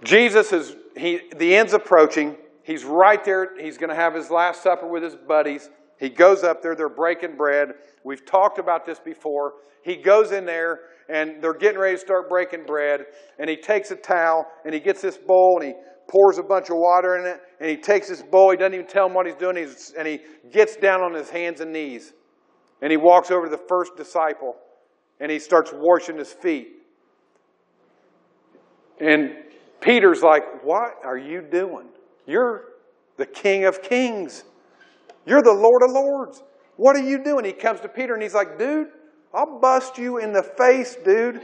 Jesus 0.04 0.54
is, 0.54 0.76
he, 0.96 1.22
the 1.36 1.56
end's 1.56 1.74
approaching. 1.74 2.38
He's 2.64 2.84
right 2.84 3.24
there. 3.24 3.60
He's 3.60 3.78
going 3.78 3.90
to 3.90 3.96
have 3.96 4.14
his 4.14 4.30
last 4.30 4.64
supper 4.64 4.88
with 4.88 5.04
his 5.04 5.16
buddies. 5.16 5.70
He 6.00 6.10
goes 6.10 6.44
up 6.44 6.62
there. 6.62 6.76
They're 6.76 6.90
breaking 6.90 7.36
bread. 7.36 7.74
We've 8.04 8.26
talked 8.26 8.60
about 8.60 8.86
this 8.86 9.00
before. 9.00 9.54
He 9.84 9.96
goes 9.96 10.32
in 10.32 10.46
there 10.46 10.80
and 11.10 11.42
they're 11.42 11.54
getting 11.54 11.80
ready 11.80 11.96
to 11.96 12.02
start 12.02 12.30
breaking 12.30 12.66
bread. 12.66 13.06
And 13.40 13.50
he 13.50 13.56
takes 13.56 13.92
a 13.92 13.96
towel 13.96 14.48
and 14.64 14.74
he 14.74 14.80
gets 14.80 15.02
this 15.02 15.18
bowl 15.18 15.60
and 15.62 15.70
he 15.70 15.74
pours 16.08 16.38
a 16.38 16.44
bunch 16.44 16.70
of 16.70 16.78
water 16.78 17.18
in 17.18 17.26
it, 17.26 17.42
and 17.60 17.70
he 17.70 17.78
takes 17.78 18.10
this 18.10 18.22
bowl. 18.22 18.52
He 18.52 18.58
doesn't 18.58 18.74
even 18.74 18.88
tell 18.88 19.08
him 19.08 19.14
what 19.14 19.26
he's 19.26 19.36
doing, 19.36 19.58
he's, 19.58 19.94
and 19.98 20.08
he 20.08 20.20
gets 20.52 20.76
down 20.76 21.02
on 21.02 21.14
his 21.14 21.30
hands 21.30 21.62
and 21.62 21.72
knees. 21.72 22.14
And 22.82 22.92
he 22.92 22.98
walks 22.98 23.32
over 23.32 23.46
to 23.46 23.50
the 23.50 23.64
first 23.70 23.96
disciple, 23.96 24.56
and 25.20 25.32
he 25.32 25.40
starts 25.40 25.72
washing 25.74 26.18
his 26.18 26.32
feet. 26.32 26.70
And 29.00 29.36
Peter's 29.82 30.22
like, 30.22 30.64
What 30.64 30.96
are 31.04 31.18
you 31.18 31.42
doing? 31.42 31.88
You're 32.26 32.66
the 33.18 33.26
King 33.26 33.66
of 33.66 33.82
Kings. 33.82 34.44
You're 35.26 35.42
the 35.42 35.54
Lord 35.54 35.82
of 35.84 35.92
Lords. 35.92 36.44
What 36.78 36.96
are 36.96 37.04
you 37.04 37.24
doing? 37.24 37.46
He 37.46 37.54
comes 37.54 37.80
to 37.82 37.88
Peter 37.88 38.14
and 38.14 38.22
he's 38.22 38.34
like, 38.34 38.58
Dude, 38.58 38.88
I'll 39.34 39.60
bust 39.60 39.98
you 39.98 40.18
in 40.18 40.34
the 40.34 40.44
face, 40.44 40.96
dude. 41.04 41.42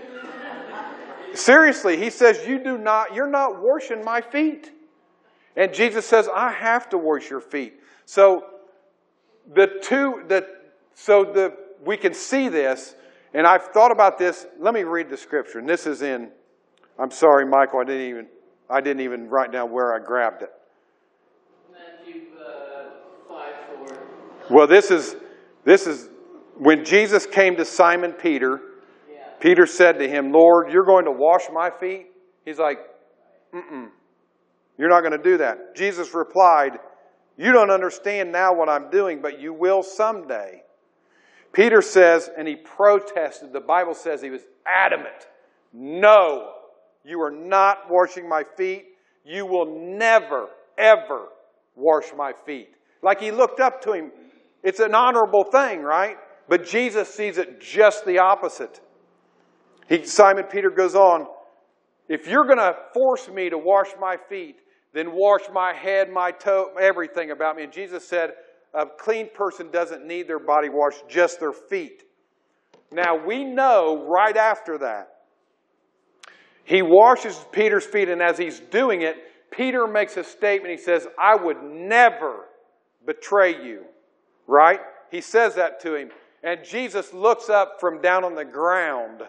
Seriously, 1.34 1.98
he 1.98 2.10
says, 2.10 2.46
You 2.48 2.64
do 2.64 2.78
not, 2.78 3.14
you're 3.16 3.30
not 3.30 3.62
washing 3.62 4.04
my 4.04 4.22
feet. 4.22 4.72
And 5.56 5.74
Jesus 5.74 6.06
says, 6.06 6.30
I 6.34 6.52
have 6.52 6.90
to 6.90 6.98
wash 6.98 7.30
your 7.30 7.42
feet. 7.42 7.80
So 8.06 8.46
the 9.54 9.80
two 9.82 10.24
that 10.28 10.48
so 10.94 11.24
the 11.24 11.56
we 11.84 11.98
can 11.98 12.14
see 12.14 12.48
this, 12.48 12.96
and 13.34 13.48
I've 13.48 13.64
thought 13.68 13.92
about 13.92 14.18
this. 14.18 14.46
Let 14.60 14.74
me 14.74 14.84
read 14.84 15.10
the 15.10 15.18
scripture. 15.18 15.60
And 15.60 15.68
this 15.68 15.88
is 15.88 16.02
in 16.02 16.30
I'm 17.00 17.12
sorry, 17.12 17.46
Michael, 17.46 17.80
I 17.80 17.84
didn't 17.84 18.10
even 18.10 18.28
I 18.70 18.82
didn't 18.82 19.02
even 19.02 19.30
write 19.30 19.52
down 19.52 19.72
where 19.72 19.94
I 19.94 20.00
grabbed 20.00 20.44
it. 20.44 20.52
Matthew 21.72 22.22
uh, 22.40 22.90
5 23.28 23.54
4. 23.88 23.98
Well, 24.50 24.68
this 24.68 24.92
is 24.92 25.16
this 25.66 25.88
is 25.88 26.10
when 26.58 26.86
Jesus 26.86 27.26
came 27.26 27.56
to 27.58 27.66
Simon 27.66 28.14
Peter. 28.14 28.62
Peter 29.42 29.66
said 29.66 30.00
to 30.00 30.08
him, 30.08 30.32
"Lord, 30.32 30.72
you're 30.72 30.86
going 30.86 31.06
to 31.06 31.12
wash 31.12 31.50
my 31.52 31.70
feet?" 31.70 32.08
He's 32.46 32.60
like, 32.60 32.80
"Mm-mm. 33.54 33.90
You're 34.78 34.90
not 34.90 35.02
going 35.02 35.12
to 35.12 35.24
do 35.24 35.38
that." 35.38 35.76
Jesus 35.76 36.14
replied, 36.14 36.80
"You 37.38 37.52
don't 37.52 37.72
understand 37.72 38.32
now 38.32 38.54
what 38.54 38.70
I'm 38.70 38.90
doing, 38.90 39.22
but 39.22 39.40
you 39.40 39.52
will 39.54 39.84
someday." 39.84 40.64
Peter 41.54 41.82
says, 41.82 42.30
and 42.38 42.48
he 42.48 42.56
protested. 42.56 43.52
The 43.52 43.60
Bible 43.60 43.94
says 43.94 44.22
he 44.22 44.30
was 44.30 44.46
adamant. 44.66 45.28
No, 45.74 46.54
you 47.04 47.22
are 47.22 47.32
not 47.32 47.90
washing 47.90 48.28
my 48.28 48.44
feet. 48.56 48.86
You 49.26 49.46
will 49.46 49.66
never, 49.66 50.48
ever 50.78 51.28
wash 51.76 52.14
my 52.16 52.34
feet. 52.46 52.70
Like 53.02 53.20
he 53.20 53.32
looked 53.32 53.60
up 53.60 53.82
to 53.82 53.94
him. 53.94 54.12
It's 54.64 54.80
an 54.80 54.96
honorable 54.96 55.44
thing, 55.44 55.82
right? 55.82 56.18
But 56.48 56.66
Jesus 56.66 57.14
sees 57.14 57.38
it 57.38 57.60
just 57.60 58.06
the 58.06 58.20
opposite. 58.20 58.80
He, 59.92 60.06
Simon 60.06 60.46
Peter 60.46 60.70
goes 60.70 60.96
on, 60.96 61.28
if 62.08 62.26
you're 62.26 62.46
going 62.46 62.60
to 62.60 62.78
force 62.94 63.28
me 63.28 63.50
to 63.50 63.58
wash 63.58 63.90
my 64.00 64.16
feet, 64.30 64.62
then 64.94 65.12
wash 65.12 65.42
my 65.52 65.74
head, 65.74 66.10
my 66.10 66.32
toe, 66.32 66.72
everything 66.80 67.32
about 67.32 67.58
me. 67.58 67.64
And 67.64 67.74
Jesus 67.74 68.08
said, 68.08 68.32
a 68.74 68.86
clean 68.86 69.28
person 69.34 69.70
doesn't 69.70 70.08
need 70.08 70.30
their 70.30 70.40
body 70.40 70.70
washed, 70.70 71.10
just 71.10 71.42
their 71.42 71.52
feet. 71.52 72.04
Now 72.90 73.18
we 73.26 73.44
know 73.44 74.08
right 74.08 74.38
after 74.38 74.78
that, 74.78 75.10
he 76.64 76.82
washes 76.82 77.38
Peter's 77.52 77.86
feet, 77.86 78.08
and 78.08 78.22
as 78.22 78.38
he's 78.38 78.62
doing 78.62 79.02
it, 79.02 79.18
Peter 79.52 79.88
makes 79.88 80.16
a 80.16 80.24
statement. 80.24 80.72
He 80.72 80.82
says, 80.82 81.06
I 81.20 81.36
would 81.36 81.62
never 81.62 82.46
betray 83.06 83.62
you. 83.62 83.84
Right? 84.48 84.80
He 85.10 85.20
says 85.20 85.56
that 85.56 85.82
to 85.82 85.96
him. 85.96 86.12
And 86.44 86.64
Jesus 86.64 87.14
looks 87.14 87.50
up 87.50 87.82
from 87.82 88.02
down 88.02 88.24
on 88.24 88.36
the 88.36 88.46
ground, 88.46 89.24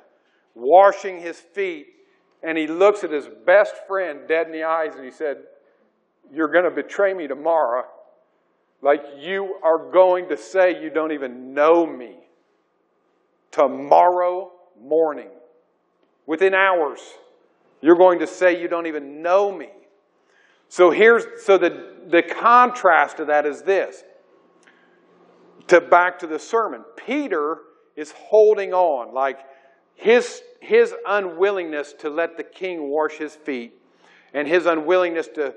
washing 0.54 1.20
his 1.20 1.38
feet, 1.38 1.86
and 2.42 2.58
he 2.58 2.66
looks 2.66 3.04
at 3.04 3.10
his 3.10 3.28
best 3.46 3.74
friend 3.86 4.20
dead 4.28 4.46
in 4.46 4.52
the 4.52 4.64
eyes, 4.64 4.94
and 4.94 5.04
he 5.04 5.10
said, 5.10 5.38
You're 6.32 6.48
going 6.48 6.64
to 6.64 6.70
betray 6.70 7.14
me 7.14 7.26
tomorrow. 7.26 7.84
Like 8.82 9.04
you 9.18 9.58
are 9.62 9.90
going 9.90 10.28
to 10.28 10.36
say 10.36 10.82
you 10.82 10.90
don't 10.90 11.12
even 11.12 11.54
know 11.54 11.86
me. 11.86 12.16
Tomorrow 13.52 14.50
morning, 14.82 15.28
within 16.26 16.52
hours, 16.52 17.00
you're 17.80 17.96
going 17.96 18.18
to 18.20 18.26
say 18.26 18.60
you 18.60 18.66
don't 18.66 18.86
even 18.86 19.22
know 19.22 19.52
me. 19.52 19.68
So 20.68 20.90
here's 20.90 21.24
so 21.44 21.58
the, 21.58 21.92
the 22.08 22.22
contrast 22.22 23.18
to 23.18 23.26
that 23.26 23.46
is 23.46 23.62
this. 23.62 24.02
To 25.68 25.80
back 25.80 26.18
to 26.20 26.26
the 26.26 26.38
sermon. 26.38 26.82
Peter 27.06 27.58
is 27.94 28.12
holding 28.16 28.72
on, 28.72 29.14
like 29.14 29.38
his, 30.02 30.42
his 30.58 30.92
unwillingness 31.06 31.92
to 32.00 32.10
let 32.10 32.36
the 32.36 32.42
king 32.42 32.88
wash 32.88 33.12
his 33.12 33.36
feet 33.36 33.72
and 34.34 34.48
his 34.48 34.66
unwillingness 34.66 35.28
to, 35.28 35.54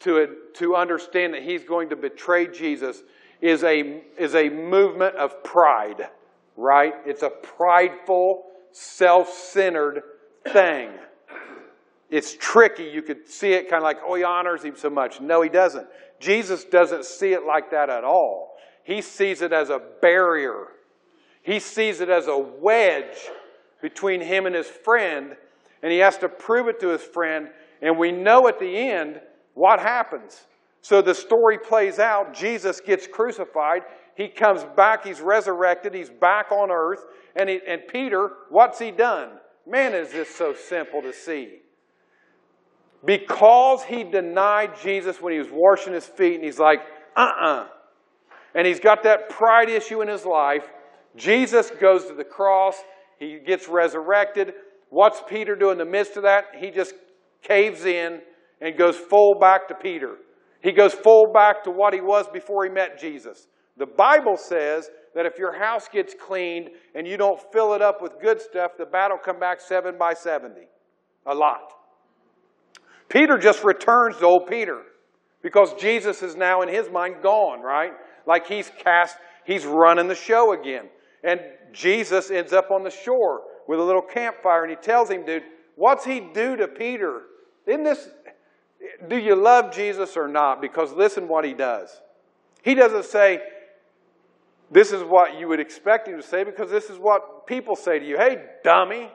to, 0.00 0.36
to 0.54 0.74
understand 0.74 1.32
that 1.34 1.44
he's 1.44 1.62
going 1.62 1.90
to 1.90 1.96
betray 1.96 2.48
Jesus 2.48 3.04
is 3.40 3.62
a, 3.62 4.02
is 4.18 4.34
a 4.34 4.48
movement 4.48 5.14
of 5.14 5.44
pride, 5.44 6.08
right? 6.56 6.94
It's 7.06 7.22
a 7.22 7.30
prideful, 7.30 8.44
self 8.72 9.28
centered 9.28 10.02
thing. 10.48 10.90
It's 12.10 12.36
tricky. 12.36 12.84
You 12.84 13.02
could 13.02 13.28
see 13.28 13.52
it 13.52 13.70
kind 13.70 13.78
of 13.78 13.84
like, 13.84 13.98
oh, 14.04 14.16
he 14.16 14.24
honors 14.24 14.64
him 14.64 14.76
so 14.76 14.90
much. 14.90 15.20
No, 15.20 15.40
he 15.40 15.48
doesn't. 15.48 15.86
Jesus 16.18 16.64
doesn't 16.64 17.04
see 17.04 17.32
it 17.32 17.46
like 17.46 17.70
that 17.70 17.90
at 17.90 18.02
all. 18.02 18.56
He 18.82 19.02
sees 19.02 19.40
it 19.40 19.52
as 19.52 19.70
a 19.70 19.80
barrier, 20.02 20.66
he 21.42 21.60
sees 21.60 22.00
it 22.00 22.08
as 22.08 22.26
a 22.26 22.36
wedge 22.36 23.18
between 23.84 24.22
him 24.22 24.46
and 24.46 24.54
his 24.54 24.66
friend, 24.66 25.36
and 25.82 25.92
he 25.92 25.98
has 25.98 26.16
to 26.16 26.26
prove 26.26 26.68
it 26.68 26.80
to 26.80 26.88
his 26.88 27.02
friend. 27.02 27.50
And 27.82 27.98
we 27.98 28.12
know 28.12 28.48
at 28.48 28.58
the 28.58 28.78
end 28.78 29.20
what 29.52 29.78
happens. 29.78 30.46
So 30.80 31.02
the 31.02 31.14
story 31.14 31.58
plays 31.58 31.98
out. 31.98 32.32
Jesus 32.32 32.80
gets 32.80 33.06
crucified. 33.06 33.82
He 34.16 34.28
comes 34.28 34.64
back. 34.74 35.04
He's 35.04 35.20
resurrected. 35.20 35.92
He's 35.92 36.08
back 36.08 36.50
on 36.50 36.70
earth. 36.70 37.04
And, 37.36 37.50
he, 37.50 37.60
and 37.68 37.82
Peter, 37.86 38.30
what's 38.48 38.78
he 38.78 38.90
done? 38.90 39.32
Man, 39.66 39.92
is 39.92 40.12
this 40.12 40.34
so 40.34 40.54
simple 40.54 41.02
to 41.02 41.12
see. 41.12 41.58
Because 43.04 43.84
he 43.84 44.02
denied 44.02 44.80
Jesus 44.82 45.20
when 45.20 45.34
he 45.34 45.38
was 45.38 45.50
washing 45.50 45.92
his 45.92 46.06
feet, 46.06 46.36
and 46.36 46.44
he's 46.44 46.58
like, 46.58 46.80
uh 47.14 47.20
uh-uh. 47.20 47.46
uh 47.46 47.66
And 48.54 48.66
he's 48.66 48.80
got 48.80 49.02
that 49.02 49.28
pride 49.28 49.68
issue 49.68 50.00
in 50.00 50.08
his 50.08 50.24
life. 50.24 50.64
Jesus 51.16 51.70
goes 51.70 52.06
to 52.06 52.14
the 52.14 52.24
cross. 52.24 52.76
He 53.18 53.38
gets 53.38 53.68
resurrected. 53.68 54.54
What's 54.90 55.22
Peter 55.28 55.56
do 55.56 55.70
in 55.70 55.78
the 55.78 55.84
midst 55.84 56.16
of 56.16 56.22
that? 56.22 56.46
He 56.58 56.70
just 56.70 56.94
caves 57.42 57.84
in 57.84 58.20
and 58.60 58.76
goes 58.76 58.96
full 58.96 59.38
back 59.38 59.68
to 59.68 59.74
Peter. 59.74 60.16
He 60.62 60.72
goes 60.72 60.94
full 60.94 61.32
back 61.32 61.62
to 61.64 61.70
what 61.70 61.92
he 61.92 62.00
was 62.00 62.26
before 62.28 62.64
he 62.64 62.70
met 62.70 62.98
Jesus. 62.98 63.48
The 63.76 63.86
Bible 63.86 64.36
says 64.36 64.88
that 65.14 65.26
if 65.26 65.38
your 65.38 65.58
house 65.58 65.88
gets 65.88 66.14
cleaned 66.14 66.70
and 66.94 67.06
you 67.06 67.16
don't 67.16 67.40
fill 67.52 67.74
it 67.74 67.82
up 67.82 68.00
with 68.00 68.20
good 68.20 68.40
stuff, 68.40 68.72
the 68.78 68.86
battle 68.86 69.18
come 69.22 69.38
back 69.38 69.60
7 69.60 69.98
by 69.98 70.14
70. 70.14 70.62
A 71.26 71.34
lot. 71.34 71.72
Peter 73.08 73.36
just 73.36 73.64
returns 73.64 74.16
to 74.18 74.26
old 74.26 74.46
Peter 74.48 74.82
because 75.42 75.74
Jesus 75.74 76.22
is 76.22 76.36
now 76.36 76.62
in 76.62 76.68
his 76.68 76.90
mind 76.90 77.16
gone, 77.22 77.60
right? 77.60 77.92
Like 78.26 78.46
he's 78.46 78.70
cast, 78.78 79.16
he's 79.44 79.66
running 79.66 80.08
the 80.08 80.14
show 80.14 80.52
again. 80.52 80.88
And 81.24 81.40
Jesus 81.72 82.30
ends 82.30 82.52
up 82.52 82.70
on 82.70 82.84
the 82.84 82.90
shore 82.90 83.42
with 83.66 83.80
a 83.80 83.82
little 83.82 84.02
campfire 84.02 84.62
and 84.62 84.70
he 84.70 84.76
tells 84.76 85.10
him, 85.10 85.24
dude, 85.24 85.42
what's 85.74 86.04
he 86.04 86.20
do 86.20 86.56
to 86.56 86.68
Peter? 86.68 87.22
Isn't 87.66 87.84
this, 87.84 88.08
do 89.08 89.16
you 89.16 89.34
love 89.34 89.72
Jesus 89.72 90.16
or 90.16 90.28
not? 90.28 90.60
Because 90.60 90.92
listen 90.92 91.26
what 91.26 91.44
he 91.44 91.54
does. 91.54 92.00
He 92.62 92.74
doesn't 92.74 93.06
say, 93.06 93.40
this 94.70 94.92
is 94.92 95.02
what 95.02 95.38
you 95.38 95.48
would 95.48 95.60
expect 95.60 96.06
him 96.08 96.16
to 96.16 96.22
say 96.22 96.44
because 96.44 96.70
this 96.70 96.90
is 96.90 96.98
what 96.98 97.46
people 97.46 97.74
say 97.74 97.98
to 97.98 98.04
you. 98.04 98.16
Hey, 98.18 98.44
dummy. 98.62 99.10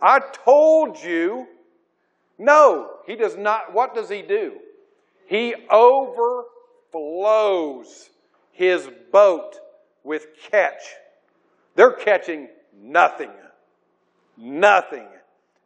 I 0.00 0.18
told 0.18 1.00
you 1.02 1.46
no, 2.38 2.90
he 3.06 3.14
does 3.14 3.36
not. 3.36 3.72
What 3.72 3.94
does 3.94 4.08
he 4.08 4.22
do? 4.22 4.54
He 5.26 5.54
overflows 5.70 6.48
his 8.50 8.88
boat 9.12 9.60
with 10.04 10.26
catch. 10.50 10.82
They're 11.74 11.92
catching 11.92 12.48
nothing. 12.80 13.30
Nothing. 14.36 15.06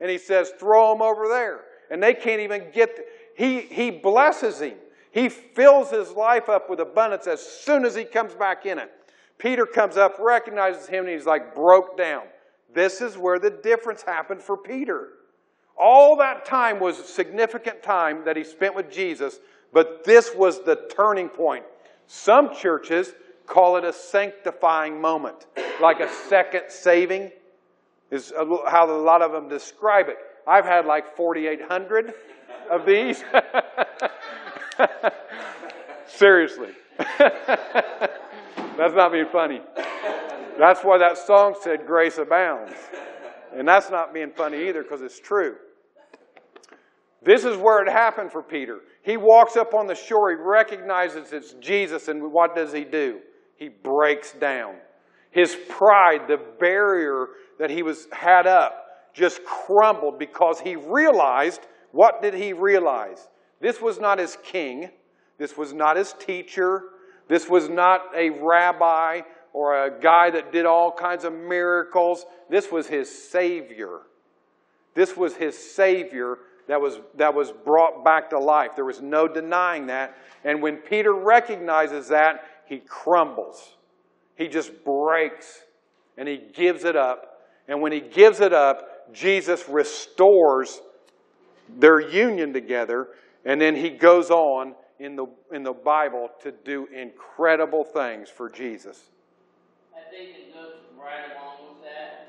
And 0.00 0.10
he 0.10 0.18
says, 0.18 0.52
throw 0.58 0.92
them 0.92 1.02
over 1.02 1.28
there. 1.28 1.60
And 1.90 2.02
they 2.02 2.14
can't 2.14 2.40
even 2.40 2.64
get, 2.72 2.98
he, 3.36 3.60
he 3.60 3.90
blesses 3.90 4.60
him. 4.60 4.74
He 5.10 5.28
fills 5.28 5.90
his 5.90 6.10
life 6.10 6.48
up 6.48 6.68
with 6.68 6.80
abundance 6.80 7.26
as 7.26 7.40
soon 7.40 7.84
as 7.84 7.94
he 7.94 8.04
comes 8.04 8.34
back 8.34 8.66
in 8.66 8.78
it. 8.78 8.90
Peter 9.38 9.64
comes 9.64 9.96
up, 9.96 10.18
recognizes 10.18 10.86
him, 10.86 11.04
and 11.04 11.14
he's 11.14 11.26
like 11.26 11.54
broke 11.54 11.96
down. 11.96 12.24
This 12.74 13.00
is 13.00 13.16
where 13.16 13.38
the 13.38 13.50
difference 13.50 14.02
happened 14.02 14.42
for 14.42 14.56
Peter. 14.56 15.08
All 15.78 16.16
that 16.16 16.44
time 16.44 16.80
was 16.80 16.96
significant 16.96 17.82
time 17.82 18.24
that 18.24 18.36
he 18.36 18.44
spent 18.44 18.74
with 18.74 18.90
Jesus, 18.90 19.40
but 19.72 20.04
this 20.04 20.34
was 20.34 20.62
the 20.64 20.86
turning 20.94 21.28
point. 21.28 21.64
Some 22.06 22.54
churches 22.54 23.12
call 23.46 23.76
it 23.76 23.84
a 23.84 23.92
sanctifying 23.92 25.00
moment, 25.00 25.46
like 25.80 26.00
a 26.00 26.08
second 26.28 26.64
saving, 26.68 27.30
is 28.10 28.32
how 28.36 28.90
a 28.90 29.02
lot 29.02 29.22
of 29.22 29.32
them 29.32 29.48
describe 29.48 30.08
it. 30.08 30.16
I've 30.46 30.64
had 30.64 30.86
like 30.86 31.16
4,800 31.16 32.14
of 32.70 32.86
these. 32.86 33.24
Seriously. 36.06 36.70
That's 36.98 38.94
not 38.94 39.12
being 39.12 39.26
funny. 39.32 39.60
That's 40.58 40.82
why 40.82 40.98
that 40.98 41.18
song 41.18 41.54
said 41.60 41.86
grace 41.86 42.18
abounds. 42.18 42.72
And 43.54 43.66
that's 43.66 43.90
not 43.90 44.12
being 44.12 44.30
funny 44.30 44.68
either 44.68 44.82
because 44.82 45.00
it's 45.00 45.18
true. 45.18 45.56
This 47.22 47.44
is 47.44 47.56
where 47.56 47.82
it 47.82 47.90
happened 47.90 48.32
for 48.32 48.42
Peter. 48.42 48.80
He 49.02 49.16
walks 49.16 49.56
up 49.56 49.72
on 49.72 49.86
the 49.86 49.94
shore, 49.94 50.30
he 50.30 50.36
recognizes 50.36 51.32
it's 51.32 51.54
Jesus, 51.54 52.08
and 52.08 52.32
what 52.32 52.54
does 52.54 52.72
he 52.72 52.84
do? 52.84 53.20
He 53.56 53.68
breaks 53.68 54.32
down. 54.32 54.76
His 55.30 55.56
pride, 55.68 56.28
the 56.28 56.40
barrier 56.58 57.28
that 57.58 57.70
he 57.70 57.82
was 57.82 58.06
had 58.12 58.46
up, 58.46 59.12
just 59.14 59.44
crumbled 59.44 60.18
because 60.18 60.60
he 60.60 60.76
realized 60.76 61.60
what 61.92 62.20
did 62.20 62.34
he 62.34 62.52
realize? 62.52 63.28
This 63.60 63.80
was 63.80 63.98
not 63.98 64.18
his 64.18 64.36
king, 64.44 64.90
this 65.38 65.56
was 65.56 65.72
not 65.72 65.96
his 65.96 66.12
teacher, 66.12 66.84
this 67.28 67.48
was 67.48 67.68
not 67.68 68.02
a 68.14 68.30
rabbi 68.30 69.22
or 69.52 69.86
a 69.86 70.00
guy 70.00 70.30
that 70.30 70.52
did 70.52 70.66
all 70.66 70.92
kinds 70.92 71.24
of 71.24 71.32
miracles. 71.32 72.26
This 72.50 72.70
was 72.70 72.86
his 72.86 73.10
Savior. 73.10 74.02
This 74.94 75.16
was 75.16 75.34
his 75.34 75.56
Savior 75.56 76.38
that 76.68 76.80
was, 76.80 76.98
that 77.14 77.34
was 77.34 77.52
brought 77.52 78.04
back 78.04 78.30
to 78.30 78.38
life. 78.38 78.72
There 78.74 78.84
was 78.84 79.00
no 79.00 79.26
denying 79.28 79.86
that. 79.86 80.16
And 80.44 80.60
when 80.60 80.76
Peter 80.76 81.14
recognizes 81.14 82.08
that, 82.08 82.44
he 82.66 82.78
crumbles. 82.78 83.76
He 84.36 84.48
just 84.48 84.84
breaks 84.84 85.62
and 86.16 86.28
he 86.28 86.40
gives 86.54 86.84
it 86.84 86.96
up. 86.96 87.40
And 87.68 87.80
when 87.80 87.92
he 87.92 88.00
gives 88.00 88.40
it 88.40 88.52
up, 88.52 89.12
Jesus 89.12 89.68
restores 89.68 90.80
their 91.78 92.00
union 92.00 92.52
together. 92.52 93.08
And 93.44 93.60
then 93.60 93.76
he 93.76 93.90
goes 93.90 94.30
on 94.30 94.74
in 94.98 95.16
the, 95.16 95.26
in 95.52 95.62
the 95.62 95.72
Bible 95.72 96.30
to 96.42 96.52
do 96.52 96.86
incredible 96.86 97.84
things 97.84 98.28
for 98.28 98.48
Jesus. 98.48 99.10
I 99.94 100.10
think 100.10 100.30
it 100.30 100.54
goes 100.54 100.74
right 100.98 101.36
along 101.36 101.74
with 101.74 101.84
that. 101.84 102.28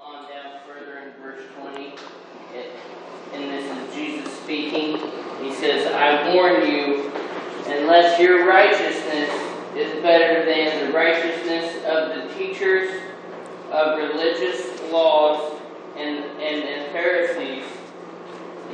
On 0.00 0.28
down 0.28 0.60
further 0.66 0.98
in 0.98 1.12
verse 1.22 1.42
20, 1.60 1.94
it, 2.54 2.72
and 3.34 3.44
this 3.44 3.64
is 3.64 3.94
Jesus 3.94 4.32
speaking. 4.40 4.98
He 5.40 5.52
says, 5.54 5.86
I 5.86 6.34
warn 6.34 6.66
you, 6.66 7.12
unless 7.66 8.18
your 8.18 8.46
righteousness 8.46 9.41
better 10.02 10.44
than 10.44 10.86
the 10.86 10.92
righteousness 10.92 11.76
of 11.86 12.08
the 12.28 12.34
teachers 12.34 13.00
of 13.70 13.98
religious 13.98 14.80
laws 14.90 15.60
and, 15.96 16.24
and, 16.40 16.64
and 16.64 16.92
Pharisees, 16.92 17.64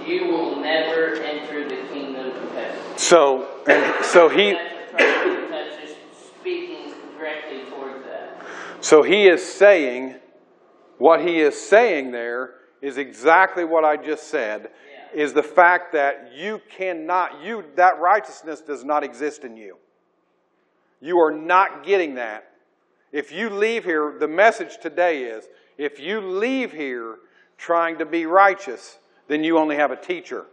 you 0.06 0.26
will 0.26 0.56
never 0.56 1.14
enter 1.16 1.68
the 1.68 1.86
kingdom 1.92 2.26
of 2.26 2.52
heaven. 2.52 2.80
So, 2.96 3.46
and 3.68 4.04
so 4.04 4.28
he, 4.28 4.52
That's, 4.52 5.76
just 5.82 5.96
speaking 6.40 6.94
directly 7.18 7.64
towards 7.70 8.04
that. 8.06 8.42
so 8.80 9.02
he 9.02 9.28
is 9.28 9.44
saying, 9.44 10.16
what 10.96 11.20
he 11.20 11.40
is 11.40 11.60
saying 11.60 12.10
there 12.10 12.54
is 12.80 12.96
exactly 12.96 13.64
what 13.64 13.84
I 13.84 13.96
just 13.96 14.28
said, 14.28 14.70
Yeah. 15.14 15.22
is 15.22 15.32
the 15.32 15.42
fact 15.42 15.92
that 15.92 16.32
you 16.34 16.60
cannot, 16.70 17.42
you, 17.42 17.64
that 17.76 17.98
righteousness 18.00 18.60
does 18.60 18.84
not 18.84 19.04
exist 19.04 19.44
in 19.44 19.56
you. 19.56 19.76
You 21.00 21.18
are 21.20 21.32
not 21.32 21.84
getting 21.84 22.14
that. 22.16 22.50
If 23.12 23.32
you 23.32 23.50
leave 23.50 23.84
here, 23.84 24.16
the 24.18 24.28
message 24.28 24.78
today 24.80 25.22
is, 25.24 25.48
if 25.76 26.00
you 26.00 26.20
leave 26.20 26.72
here 26.72 27.16
trying 27.56 27.98
to 27.98 28.06
be 28.06 28.26
righteous, 28.26 28.98
then 29.28 29.44
you 29.44 29.58
only 29.58 29.76
have 29.76 29.90
a 29.90 29.96
teacher. 29.96 30.46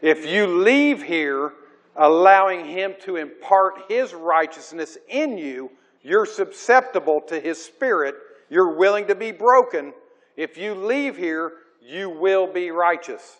If 0.00 0.26
you 0.26 0.46
leave 0.46 1.02
here 1.02 1.52
allowing 1.96 2.64
Him 2.64 2.94
to 3.02 3.16
impart 3.16 3.82
His 3.88 4.14
righteousness 4.14 4.96
in 5.08 5.36
you, 5.36 5.70
you're 6.02 6.26
susceptible 6.26 7.20
to 7.28 7.38
His 7.38 7.62
Spirit. 7.62 8.14
You're 8.48 8.76
willing 8.76 9.08
to 9.08 9.14
be 9.14 9.32
broken. 9.32 9.92
If 10.36 10.56
you 10.56 10.74
leave 10.74 11.16
here, 11.16 11.52
you 11.82 12.08
will 12.08 12.50
be 12.50 12.70
righteous. 12.70 13.38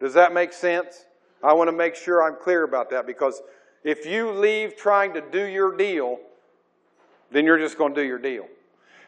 Does 0.00 0.14
that 0.14 0.32
make 0.32 0.52
sense? 0.52 1.04
I 1.42 1.52
want 1.52 1.68
to 1.68 1.76
make 1.76 1.94
sure 1.94 2.22
I'm 2.22 2.36
clear 2.36 2.64
about 2.64 2.90
that 2.90 3.06
because 3.06 3.40
if 3.84 4.06
you 4.06 4.30
leave 4.30 4.76
trying 4.76 5.14
to 5.14 5.20
do 5.20 5.44
your 5.44 5.76
deal, 5.76 6.18
then 7.30 7.44
you're 7.44 7.58
just 7.58 7.78
going 7.78 7.94
to 7.94 8.00
do 8.00 8.06
your 8.06 8.18
deal. 8.18 8.46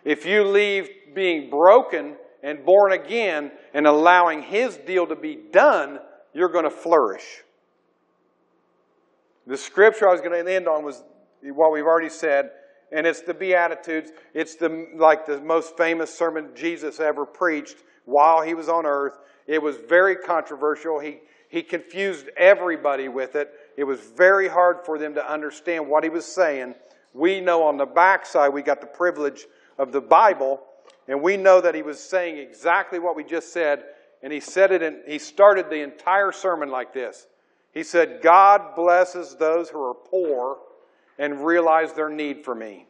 If 0.05 0.27
you 0.27 0.45
leave 0.45 0.89
being 1.15 1.49
broken 1.49 2.17
and 2.43 2.65
born 2.65 2.93
again 2.93 3.53
and 3.73 3.87
allowing 3.87 4.43
His 4.43 4.77
deal 4.77 5.07
to 5.07 5.17
be 5.17 5.39
done, 5.53 6.01
you're 6.33 6.49
going 6.49 6.65
to 6.65 6.71
flourish. 6.71 7.43
The 9.47 9.57
scripture 9.57 10.09
I 10.09 10.13
was 10.13 10.21
going 10.21 10.45
to 10.45 10.53
end 10.53 10.69
on 10.69 10.85
was 10.85 11.03
what 11.43 11.73
we've 11.73 11.85
already 11.85 12.09
said, 12.09 12.51
and 12.93 13.07
it's 13.07 13.21
the 13.21 13.35
Beatitudes. 13.35 14.11
It's 14.33 14.57
the 14.57 14.89
like 14.97 15.27
the 15.27 15.41
most 15.41 15.77
famous 15.77 16.17
sermon 16.17 16.51
Jesus 16.55 17.01
ever 17.01 17.27
preached 17.27 17.77
while 18.05 18.43
he 18.43 18.55
was 18.55 18.69
on 18.69 18.87
earth. 18.87 19.19
It 19.47 19.63
was 19.63 19.77
very 19.77 20.17
controversial. 20.17 20.99
He 20.99 21.21
he 21.49 21.63
confused 21.63 22.31
everybody 22.37 23.09
with 23.09 23.37
it. 23.37 23.53
It 23.77 23.85
was 23.85 24.01
very 24.01 24.49
hard 24.49 24.79
for 24.85 24.99
them 24.99 25.15
to 25.15 25.33
understand 25.33 25.89
what 25.89 26.05
he 26.05 26.11
was 26.11 26.27
saying. 26.27 26.75
We 27.13 27.41
know 27.41 27.65
on 27.65 27.77
the 27.77 27.87
backside 27.87 28.53
we 28.53 28.63
got 28.63 28.81
the 28.81 28.87
privilege 28.87 29.47
of 29.79 29.93
the 29.93 30.01
Bible, 30.01 30.61
and 31.09 31.23
we 31.23 31.37
know 31.37 31.61
that 31.61 31.75
he 31.75 31.83
was 31.83 31.99
saying 31.99 32.39
exactly 32.39 32.99
what 32.99 33.17
we 33.17 33.25
just 33.25 33.53
said. 33.53 33.85
And 34.23 34.33
he 34.33 34.41
said 34.41 34.73
it, 34.73 34.83
and 34.83 34.99
he 35.07 35.19
started 35.19 35.69
the 35.69 35.83
entire 35.83 36.33
sermon 36.33 36.71
like 36.71 36.95
this. 36.95 37.27
He 37.73 37.83
said, 37.83 38.21
God 38.23 38.75
blesses 38.75 39.37
those 39.37 39.69
who 39.69 39.83
are 39.83 39.95
poor 39.95 40.59
and 41.19 41.45
realize 41.45 41.93
their 41.93 42.09
need 42.09 42.45
for 42.45 42.55
me. 42.55 42.87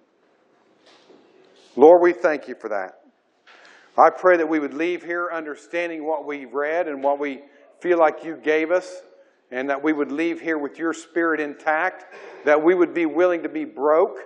Lord, 1.76 2.02
we 2.02 2.12
thank 2.12 2.46
you 2.46 2.54
for 2.54 2.68
that. 2.68 3.00
I 3.96 4.10
pray 4.10 4.36
that 4.36 4.48
we 4.48 4.58
would 4.58 4.74
leave 4.74 5.02
here 5.02 5.28
understanding 5.32 6.06
what 6.06 6.26
we 6.26 6.44
read 6.44 6.88
and 6.88 7.02
what 7.02 7.18
we 7.18 7.42
feel 7.80 7.98
like 7.98 8.24
you 8.24 8.36
gave 8.36 8.70
us, 8.70 9.02
and 9.54 9.70
that 9.70 9.84
we 9.84 9.92
would 9.92 10.10
leave 10.10 10.40
here 10.40 10.58
with 10.58 10.80
your 10.80 10.92
spirit 10.92 11.38
intact, 11.38 12.12
that 12.44 12.60
we 12.60 12.74
would 12.74 12.92
be 12.92 13.06
willing 13.06 13.44
to 13.44 13.48
be 13.48 13.64
broke, 13.64 14.18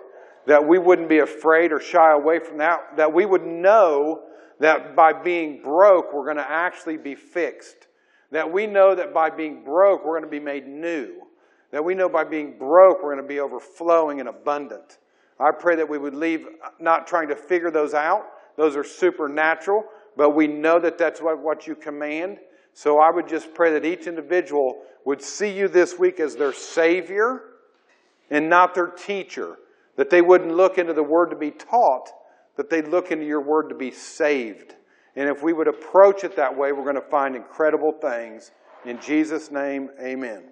that 0.46 0.66
we 0.66 0.78
wouldn't 0.78 1.10
be 1.10 1.18
afraid 1.18 1.70
or 1.70 1.78
shy 1.78 2.12
away 2.12 2.38
from 2.38 2.56
that, 2.56 2.96
that 2.96 3.12
we 3.12 3.26
would 3.26 3.44
know 3.44 4.22
that 4.58 4.96
by 4.96 5.12
being 5.12 5.60
broke, 5.62 6.14
we're 6.14 6.24
going 6.24 6.38
to 6.38 6.50
actually 6.50 6.96
be 6.96 7.14
fixed. 7.14 7.88
That 8.30 8.50
we 8.50 8.66
know 8.66 8.94
that 8.94 9.12
by 9.12 9.28
being 9.28 9.62
broke, 9.62 10.02
we're 10.02 10.18
going 10.18 10.30
to 10.30 10.30
be 10.30 10.40
made 10.40 10.66
new. 10.66 11.20
That 11.72 11.84
we 11.84 11.94
know 11.94 12.08
by 12.08 12.24
being 12.24 12.58
broke, 12.58 13.02
we're 13.02 13.14
going 13.14 13.22
to 13.22 13.28
be 13.28 13.40
overflowing 13.40 14.20
and 14.20 14.30
abundant. 14.30 14.96
I 15.38 15.50
pray 15.50 15.76
that 15.76 15.88
we 15.88 15.98
would 15.98 16.14
leave 16.14 16.46
not 16.80 17.06
trying 17.06 17.28
to 17.28 17.36
figure 17.36 17.70
those 17.70 17.92
out. 17.92 18.24
Those 18.56 18.76
are 18.76 18.84
supernatural, 18.84 19.84
but 20.16 20.30
we 20.30 20.46
know 20.46 20.80
that 20.80 20.96
that's 20.96 21.20
what, 21.20 21.38
what 21.38 21.66
you 21.66 21.74
command. 21.74 22.38
So 22.80 23.00
I 23.00 23.10
would 23.10 23.26
just 23.26 23.54
pray 23.54 23.72
that 23.72 23.84
each 23.84 24.06
individual 24.06 24.82
would 25.04 25.20
see 25.20 25.50
you 25.50 25.66
this 25.66 25.98
week 25.98 26.20
as 26.20 26.36
their 26.36 26.52
Savior 26.52 27.42
and 28.30 28.48
not 28.48 28.72
their 28.76 28.86
teacher. 28.86 29.56
That 29.96 30.10
they 30.10 30.22
wouldn't 30.22 30.54
look 30.54 30.78
into 30.78 30.92
the 30.92 31.02
Word 31.02 31.30
to 31.30 31.36
be 31.36 31.50
taught, 31.50 32.08
that 32.56 32.70
they'd 32.70 32.86
look 32.86 33.10
into 33.10 33.24
your 33.24 33.40
Word 33.40 33.70
to 33.70 33.74
be 33.74 33.90
saved. 33.90 34.76
And 35.16 35.28
if 35.28 35.42
we 35.42 35.52
would 35.52 35.66
approach 35.66 36.22
it 36.22 36.36
that 36.36 36.56
way, 36.56 36.70
we're 36.70 36.84
going 36.84 36.94
to 36.94 37.10
find 37.10 37.34
incredible 37.34 37.90
things. 38.00 38.52
In 38.84 39.00
Jesus' 39.00 39.50
name, 39.50 39.90
amen. 40.00 40.44